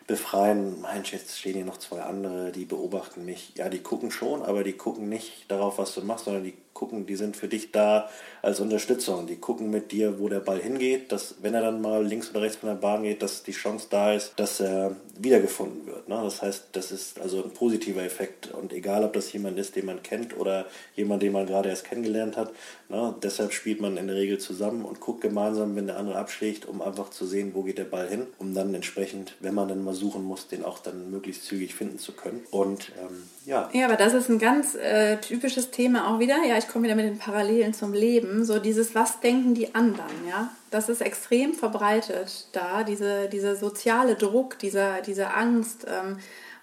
[0.10, 0.82] befreien.
[0.82, 3.54] Mensch, jetzt stehen hier noch zwei andere, die beobachten mich.
[3.56, 7.06] Ja, die gucken schon, aber die gucken nicht darauf, was du machst, sondern die gucken,
[7.06, 8.10] die sind für dich da
[8.42, 9.28] als Unterstützung.
[9.28, 12.42] Die gucken mit dir, wo der Ball hingeht, dass wenn er dann mal links oder
[12.42, 16.08] rechts von der Bahn geht, dass die Chance da ist, dass er wiedergefunden wird.
[16.08, 16.18] Ne?
[16.24, 19.86] Das heißt, das ist also ein positiver Effekt und egal, ob das jemand ist, den
[19.86, 22.54] man kennt oder jemand, den man gerade erst kennengelernt hat,
[22.88, 23.14] ne?
[23.22, 26.82] deshalb spielt man in der Regel zusammen und guckt gemeinsam, wenn der andere abschlägt, um
[26.82, 29.94] einfach zu sehen, wo geht der Ball hin, um dann entsprechend, wenn man dann mal
[29.94, 32.46] suchen muss, den auch dann möglichst zügig finden zu können.
[32.52, 33.70] Und ähm, ja.
[33.74, 36.38] Ja, aber das ist ein ganz äh, typisches Thema auch wieder.
[36.48, 38.46] Ja, ich komme wieder mit den Parallelen zum Leben.
[38.46, 40.50] So dieses, was denken die anderen, ja?
[40.72, 45.86] Das ist extrem verbreitet da, diese, dieser soziale Druck, dieser, diese Angst.
[45.90, 46.18] Ähm,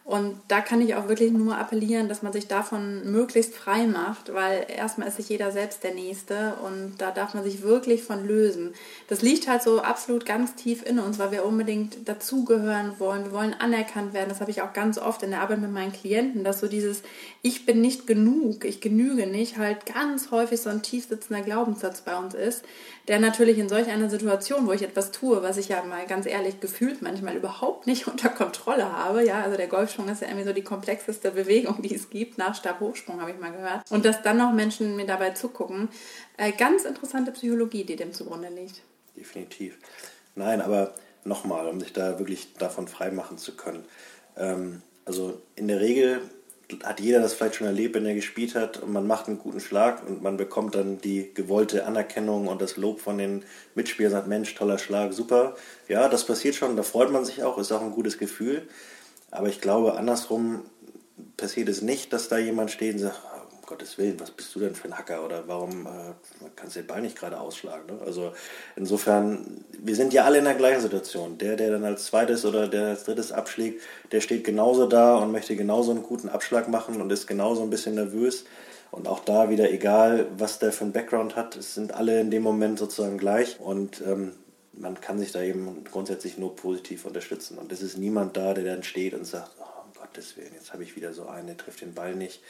[0.06, 4.32] und da kann ich auch wirklich nur appellieren, dass man sich davon möglichst frei macht,
[4.32, 8.24] weil erstmal ist sich jeder selbst der Nächste und da darf man sich wirklich von
[8.24, 8.72] lösen.
[9.08, 13.24] Das liegt halt so absolut ganz tief in uns, weil wir unbedingt dazugehören wollen.
[13.24, 14.28] Wir wollen anerkannt werden.
[14.28, 17.02] Das habe ich auch ganz oft in der Arbeit mit meinen Klienten, dass so dieses
[17.42, 22.02] Ich bin nicht genug, ich genüge nicht, halt ganz häufig so ein tief sitzender Glaubenssatz
[22.02, 22.62] bei uns ist,
[23.08, 26.26] der natürlich in solch einer Situation, wo ich etwas tue, was ich ja mal ganz
[26.26, 29.66] ehrlich gefühlt manchmal überhaupt nicht unter Kontrolle habe, ja, also der
[29.96, 33.38] Golfschwung ist ja irgendwie so die komplexeste Bewegung, die es gibt, nach Stabhochsprung habe ich
[33.38, 33.90] mal gehört.
[33.90, 35.88] Und dass dann noch Menschen mir dabei zugucken,
[36.36, 38.82] äh, ganz interessante Psychologie, die dem zugrunde liegt.
[39.16, 39.78] Definitiv.
[40.34, 43.84] Nein, aber nochmal, um sich da wirklich davon freimachen zu können.
[44.36, 46.20] Ähm, also in der Regel
[46.82, 49.60] hat jeder das vielleicht schon erlebt, wenn er gespielt hat und man macht einen guten
[49.60, 53.44] Schlag und man bekommt dann die gewollte Anerkennung und das Lob von den
[53.76, 55.54] Mitspielern, sagt Mensch, toller Schlag, super.
[55.86, 58.66] Ja, das passiert schon, da freut man sich auch, ist auch ein gutes Gefühl.
[59.30, 60.62] Aber ich glaube, andersrum
[61.36, 63.20] passiert es nicht, dass da jemand steht und sagt,
[63.66, 66.12] Gottes Willen, was bist du denn für ein Hacker oder warum äh,
[66.54, 67.96] kannst du den Ball nicht gerade ausschlagen?
[67.96, 68.00] Ne?
[68.06, 68.32] Also
[68.76, 71.36] insofern, wir sind ja alle in der gleichen Situation.
[71.38, 75.32] Der, der dann als zweites oder der als drittes abschlägt, der steht genauso da und
[75.32, 78.44] möchte genauso einen guten Abschlag machen und ist genauso ein bisschen nervös.
[78.92, 82.30] Und auch da wieder egal, was der für einen Background hat, es sind alle in
[82.30, 84.32] dem Moment sozusagen gleich und ähm,
[84.76, 87.58] man kann sich da eben grundsätzlich nur positiv unterstützen.
[87.58, 89.75] Und es ist niemand da, der dann steht und sagt, oh,
[90.06, 92.40] Gottes Willen, jetzt habe ich wieder so einen, der trifft den Ball nicht.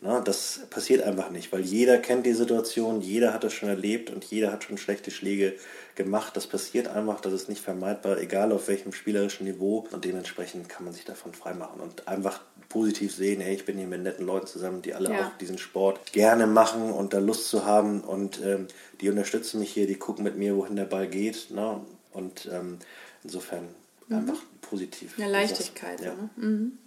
[0.00, 4.10] Na, das passiert einfach nicht, weil jeder kennt die Situation, jeder hat das schon erlebt
[4.10, 5.54] und jeder hat schon schlechte Schläge
[5.94, 6.36] gemacht.
[6.36, 9.86] Das passiert einfach, das ist nicht vermeidbar, egal auf welchem spielerischen Niveau.
[9.90, 13.86] Und dementsprechend kann man sich davon freimachen und einfach positiv sehen, hey, ich bin hier
[13.86, 15.28] mit netten Leuten zusammen, die alle ja.
[15.28, 18.66] auch diesen Sport gerne machen und da Lust zu haben und ähm,
[19.00, 21.50] die unterstützen mich hier, die gucken mit mir, wohin der Ball geht.
[21.50, 21.80] Ne?
[22.12, 22.78] Und ähm,
[23.22, 23.68] insofern
[24.08, 24.16] mhm.
[24.16, 25.14] einfach positiv.
[25.18, 26.00] Eine Leichtigkeit.
[26.00, 26.14] Ja.
[26.14, 26.30] Ne?
[26.36, 26.78] Mhm.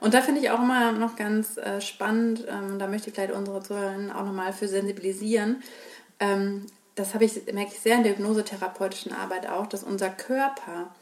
[0.00, 3.32] Und da finde ich auch immer noch ganz äh, spannend, ähm, da möchte ich vielleicht
[3.32, 5.62] unsere Zuhörerinnen auch nochmal für sensibilisieren.
[6.20, 10.94] Ähm, das habe ich, merke ich sehr in der hypnosetherapeutischen Arbeit auch, dass unser Körper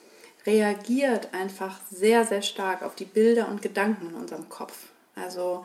[0.46, 4.88] reagiert einfach sehr, sehr stark auf die Bilder und Gedanken in unserem Kopf.
[5.14, 5.64] Also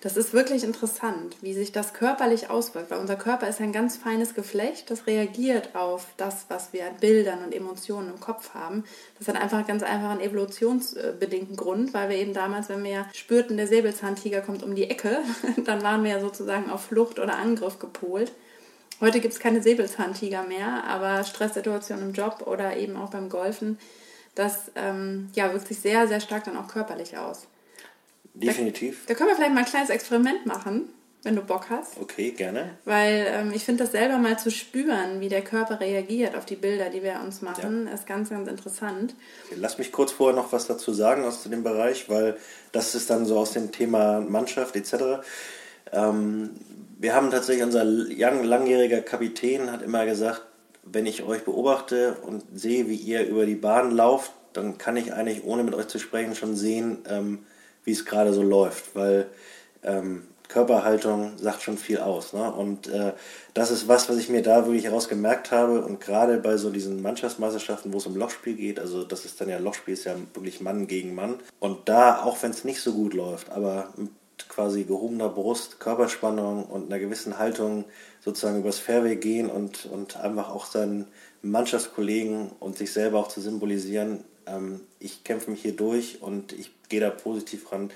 [0.00, 3.96] das ist wirklich interessant, wie sich das körperlich auswirkt, weil unser Körper ist ein ganz
[3.96, 8.84] feines Geflecht, das reagiert auf das, was wir an Bildern und Emotionen im Kopf haben.
[9.18, 13.56] Das hat einfach ganz einfach einen evolutionsbedingten Grund, weil wir eben damals, wenn wir spürten,
[13.56, 15.18] der Säbelzahntiger kommt um die Ecke,
[15.64, 18.30] dann waren wir ja sozusagen auf Flucht oder Angriff gepolt.
[19.00, 23.78] Heute gibt es keine Säbelzahntiger mehr, aber Stresssituationen im Job oder eben auch beim Golfen,
[24.36, 27.48] das ähm, ja, wirkt sich sehr, sehr stark dann auch körperlich aus.
[28.46, 29.06] Definitiv.
[29.06, 30.88] Da, da, können wir vielleicht mal ein kleines Experiment machen.
[31.24, 31.98] wenn du Bock hast.
[32.00, 32.70] Okay, gerne.
[32.84, 36.54] Weil ähm, ich finde das selber mal zu spüren, wie der Körper reagiert auf die
[36.54, 37.92] Bilder, die wir uns machen, ja.
[37.92, 39.14] ist ganz, ganz interessant.
[39.56, 42.36] Lass mich kurz vorher noch was dazu sagen aus dem Bereich, weil
[42.70, 45.26] das ist dann so aus dem Thema Mannschaft etc.
[45.92, 46.50] Ähm,
[46.98, 50.42] wir haben tatsächlich, unser langjähriger Kapitän hat immer gesagt,
[50.84, 55.12] wenn ich euch beobachte und sehe, wie ihr über die Bahn lauft, dann kann ich
[55.12, 57.40] eigentlich, ohne mit euch zu sprechen, schon sehen, ähm,
[57.88, 59.26] wie es gerade so läuft, weil
[59.82, 62.34] ähm, Körperhaltung sagt schon viel aus.
[62.34, 62.52] Ne?
[62.52, 63.14] Und äh,
[63.54, 65.82] das ist was, was ich mir da wirklich herausgemerkt habe.
[65.82, 69.48] Und gerade bei so diesen Mannschaftsmeisterschaften, wo es um Lochspiel geht, also das ist dann
[69.48, 71.36] ja, Lochspiel ist ja wirklich Mann gegen Mann.
[71.60, 74.10] Und da, auch wenn es nicht so gut läuft, aber mit
[74.50, 77.86] quasi gehobener Brust, Körperspannung und einer gewissen Haltung
[78.20, 81.06] sozusagen übers Fairway gehen und, und einfach auch seinen
[81.40, 86.70] Mannschaftskollegen und sich selber auch zu symbolisieren, ähm, ich kämpfe mich hier durch und ich
[86.88, 87.90] gehe da positiv ran,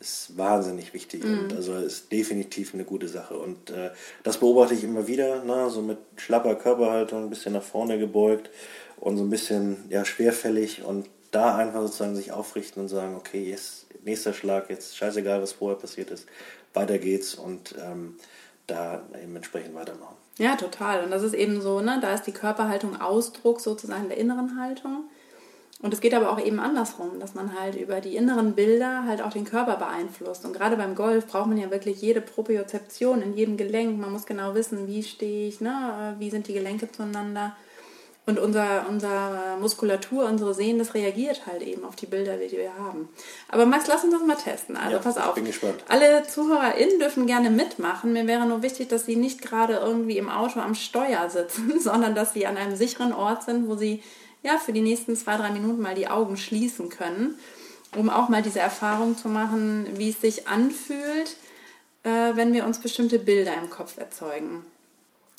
[0.00, 1.38] ist wahnsinnig wichtig mhm.
[1.38, 3.36] und also ist definitiv eine gute Sache.
[3.36, 3.90] Und äh,
[4.22, 5.70] das beobachte ich immer wieder, ne?
[5.70, 8.50] so mit schlapper Körperhaltung, ein bisschen nach vorne gebeugt
[8.96, 13.44] und so ein bisschen ja, schwerfällig und da einfach sozusagen sich aufrichten und sagen, okay,
[13.44, 16.26] jetzt nächster Schlag, jetzt scheißegal, was vorher passiert ist,
[16.74, 18.16] weiter geht's und ähm,
[18.66, 20.16] da eben entsprechend weitermachen.
[20.38, 21.04] Ja, total.
[21.04, 25.10] Und das ist eben so, ne, da ist die Körperhaltung Ausdruck sozusagen der inneren Haltung.
[25.80, 29.22] Und es geht aber auch eben andersrum, dass man halt über die inneren Bilder halt
[29.22, 30.44] auch den Körper beeinflusst.
[30.44, 33.96] Und gerade beim Golf braucht man ja wirklich jede Propriozeption in jedem Gelenk.
[33.98, 36.16] Man muss genau wissen, wie stehe ich, ne?
[36.18, 37.54] wie sind die Gelenke zueinander.
[38.26, 42.74] Und unser, unsere Muskulatur, unsere Sehnen, das reagiert halt eben auf die Bilder, die wir
[42.74, 43.08] haben.
[43.48, 44.76] Aber Max, lass uns das mal testen.
[44.76, 45.34] Also ja, pass auf.
[45.34, 45.82] Bin gespannt.
[45.88, 48.12] Alle ZuhörerInnen dürfen gerne mitmachen.
[48.12, 52.14] Mir wäre nur wichtig, dass sie nicht gerade irgendwie im Auto am Steuer sitzen, sondern
[52.14, 54.02] dass sie an einem sicheren Ort sind, wo sie
[54.42, 57.38] ja für die nächsten zwei, drei Minuten mal die Augen schließen können,
[57.96, 61.36] um auch mal diese Erfahrung zu machen, wie es sich anfühlt,
[62.04, 64.64] äh, wenn wir uns bestimmte Bilder im Kopf erzeugen.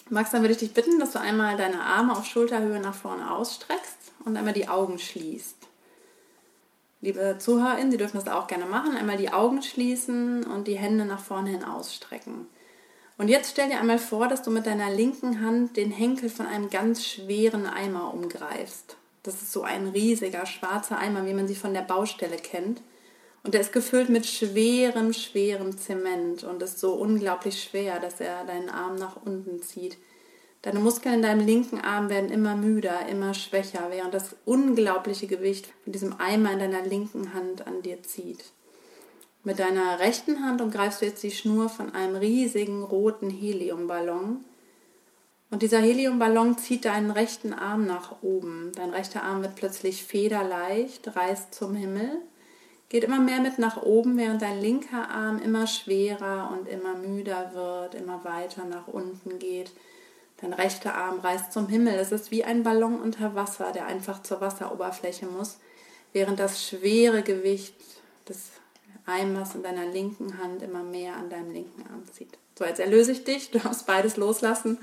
[0.10, 3.32] Max, dann würde ich dich bitten, dass du einmal deine Arme auf Schulterhöhe nach vorne
[3.32, 5.56] ausstreckst und einmal die Augen schließt.
[7.02, 8.98] Liebe ZuhörerInnen, Sie dürfen das auch gerne machen.
[8.98, 12.48] Einmal die Augen schließen und die Hände nach vorne hin ausstrecken.
[13.20, 16.46] Und jetzt stell dir einmal vor, dass du mit deiner linken Hand den Henkel von
[16.46, 18.96] einem ganz schweren Eimer umgreifst.
[19.24, 22.82] Das ist so ein riesiger schwarzer Eimer, wie man sie von der Baustelle kennt.
[23.44, 28.46] Und der ist gefüllt mit schwerem, schwerem Zement und ist so unglaublich schwer, dass er
[28.46, 29.98] deinen Arm nach unten zieht.
[30.62, 35.68] Deine Muskeln in deinem linken Arm werden immer müder, immer schwächer, während das unglaubliche Gewicht
[35.84, 38.46] von diesem Eimer in deiner linken Hand an dir zieht.
[39.44, 44.44] Mit deiner rechten Hand umgreifst du jetzt die Schnur von einem riesigen roten Heliumballon.
[45.52, 48.72] Und dieser Heliumballon zieht deinen rechten Arm nach oben.
[48.76, 52.22] Dein rechter Arm wird plötzlich federleicht, reißt zum Himmel
[52.90, 57.52] geht immer mehr mit nach oben, während dein linker Arm immer schwerer und immer müder
[57.54, 59.72] wird, immer weiter nach unten geht.
[60.42, 61.94] Dein rechter Arm reißt zum Himmel.
[61.94, 65.60] Es ist wie ein Ballon unter Wasser, der einfach zur Wasseroberfläche muss,
[66.14, 67.76] während das schwere Gewicht
[68.28, 68.52] des
[69.10, 72.38] Eimers in deiner linken Hand immer mehr an deinem linken Arm zieht.
[72.58, 74.78] So, jetzt erlöse ich dich, du darfst beides loslassen.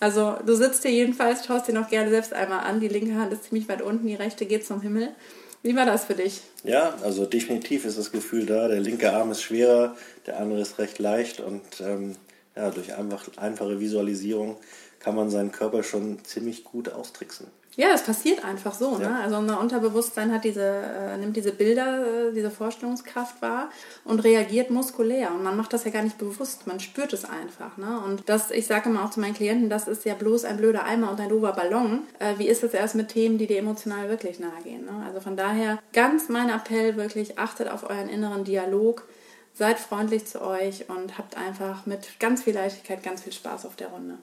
[0.00, 2.80] Also du sitzt hier jedenfalls, schaust dir noch gerne selbst einmal an.
[2.80, 5.14] Die linke Hand ist ziemlich weit unten, die rechte geht zum Himmel.
[5.62, 6.40] Wie war das für dich?
[6.64, 8.68] Ja, also definitiv ist das Gefühl da.
[8.68, 9.94] Der linke Arm ist schwerer,
[10.26, 12.16] der andere ist recht leicht und ähm,
[12.56, 14.56] ja, durch einfach, einfache Visualisierung
[15.00, 17.46] kann man seinen Körper schon ziemlich gut austricksen.
[17.76, 18.98] Ja, es passiert einfach so.
[18.98, 19.04] Ne?
[19.04, 19.10] Ja.
[19.10, 19.20] Ne?
[19.22, 23.70] Also unser Unterbewusstsein hat diese, äh, nimmt diese Bilder, äh, diese Vorstellungskraft wahr
[24.04, 25.32] und reagiert muskulär.
[25.32, 27.76] Und man macht das ja gar nicht bewusst, man spürt es einfach.
[27.76, 28.00] Ne?
[28.04, 30.84] Und das, ich sage immer auch zu meinen Klienten, das ist ja bloß ein blöder
[30.84, 32.00] Eimer und ein doofer Ballon.
[32.18, 34.84] Äh, wie ist es erst mit Themen, die dir emotional wirklich nahe gehen?
[34.84, 35.04] Ne?
[35.06, 39.06] Also von daher ganz mein Appell wirklich, achtet auf euren inneren Dialog.
[39.52, 43.76] Seid freundlich zu euch und habt einfach mit ganz viel Leichtigkeit ganz viel Spaß auf
[43.76, 44.18] der Runde.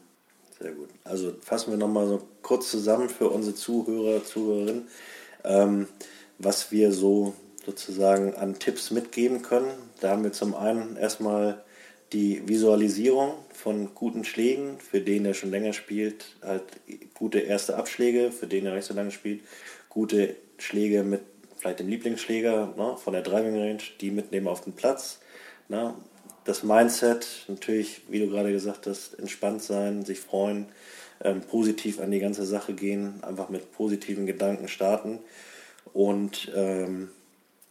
[0.59, 0.89] Sehr gut.
[1.03, 4.87] Also fassen wir nochmal so kurz zusammen für unsere Zuhörer, Zuhörerinnen,
[5.43, 5.87] ähm,
[6.39, 7.33] was wir so
[7.65, 9.71] sozusagen an Tipps mitgeben können.
[9.99, 11.63] Da haben wir zum einen erstmal
[12.13, 16.63] die Visualisierung von guten Schlägen, für den, der schon länger spielt, halt
[17.13, 19.41] gute erste Abschläge, für den, der nicht so lange spielt,
[19.89, 21.21] gute Schläge mit
[21.57, 25.19] vielleicht dem Lieblingsschläger ne, von der Driving Range, die mitnehmen auf den Platz.
[25.67, 25.93] Ne,
[26.47, 30.67] das Mindset, natürlich, wie du gerade gesagt hast, entspannt sein, sich freuen,
[31.21, 35.19] ähm, positiv an die ganze Sache gehen, einfach mit positiven Gedanken starten.
[35.93, 37.09] Und ähm,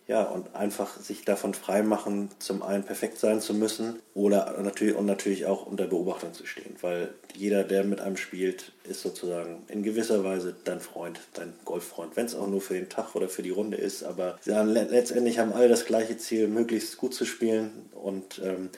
[0.08, 5.06] ja, und einfach sich davon freimachen, zum einen perfekt sein zu müssen oder natürlich und
[5.06, 9.82] natürlich auch unter Beobachtung zu stehen, weil jeder, der mit einem spielt, ist sozusagen in
[9.82, 13.42] gewisser Weise dein Freund, dein Golffreund, wenn es auch nur für den Tag oder für
[13.42, 17.90] die Runde ist, aber ja, letztendlich haben alle das gleiche Ziel, möglichst gut zu spielen
[17.92, 18.70] und ähm,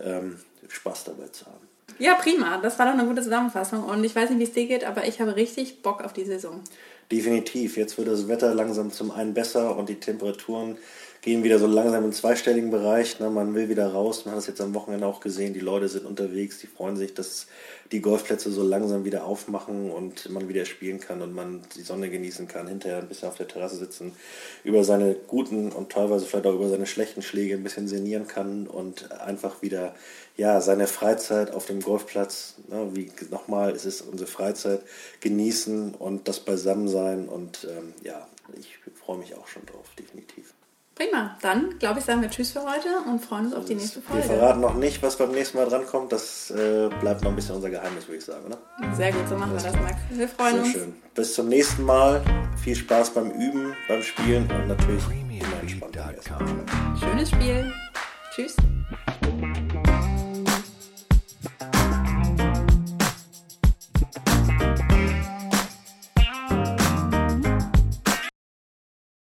[0.00, 1.68] ähm, Spaß dabei zu haben.
[1.98, 2.58] Ja, prima.
[2.58, 3.84] Das war doch eine gute Zusammenfassung.
[3.84, 6.24] Und ich weiß nicht, wie es dir geht, aber ich habe richtig Bock auf die
[6.24, 6.60] Saison.
[7.12, 7.76] Definitiv.
[7.76, 10.78] Jetzt wird das Wetter langsam zum einen besser und die Temperaturen
[11.22, 13.20] gehen wieder so langsam im zweistelligen Bereich.
[13.20, 13.30] Ne?
[13.30, 14.24] Man will wieder raus.
[14.24, 15.54] Man hat es jetzt am Wochenende auch gesehen.
[15.54, 16.58] Die Leute sind unterwegs.
[16.58, 17.46] Die freuen sich, dass
[17.92, 22.10] die Golfplätze so langsam wieder aufmachen und man wieder spielen kann und man die Sonne
[22.10, 22.66] genießen kann.
[22.66, 24.16] Hinterher ein bisschen auf der Terrasse sitzen,
[24.64, 28.66] über seine guten und teilweise vielleicht auch über seine schlechten Schläge ein bisschen sinnieren kann
[28.66, 29.94] und einfach wieder
[30.36, 34.80] ja, seine Freizeit auf dem Golfplatz, ne, wie nochmal, es ist unsere Freizeit,
[35.20, 38.26] genießen und das Beisammensein und ähm, ja,
[38.58, 40.54] ich freue mich auch schon drauf, definitiv.
[40.94, 44.02] Prima, dann glaube ich, sagen wir Tschüss für heute und freuen uns auf die nächste
[44.02, 44.28] Folge.
[44.28, 46.12] Wir verraten noch nicht, was beim nächsten Mal drankommt.
[46.12, 48.44] Das äh, bleibt noch ein bisschen unser Geheimnis, würde ich sagen.
[48.44, 48.58] Oder?
[48.94, 49.96] Sehr gut, so machen wir das, Max.
[50.10, 50.72] Wir freuen Sehr uns.
[50.72, 50.94] Schön.
[51.14, 52.22] Bis zum nächsten Mal.
[52.62, 55.02] Viel Spaß beim Üben, beim Spielen und natürlich
[55.42, 55.98] immer entspannt.
[57.00, 57.72] Schönes Spiel.
[58.34, 58.56] Tschüss.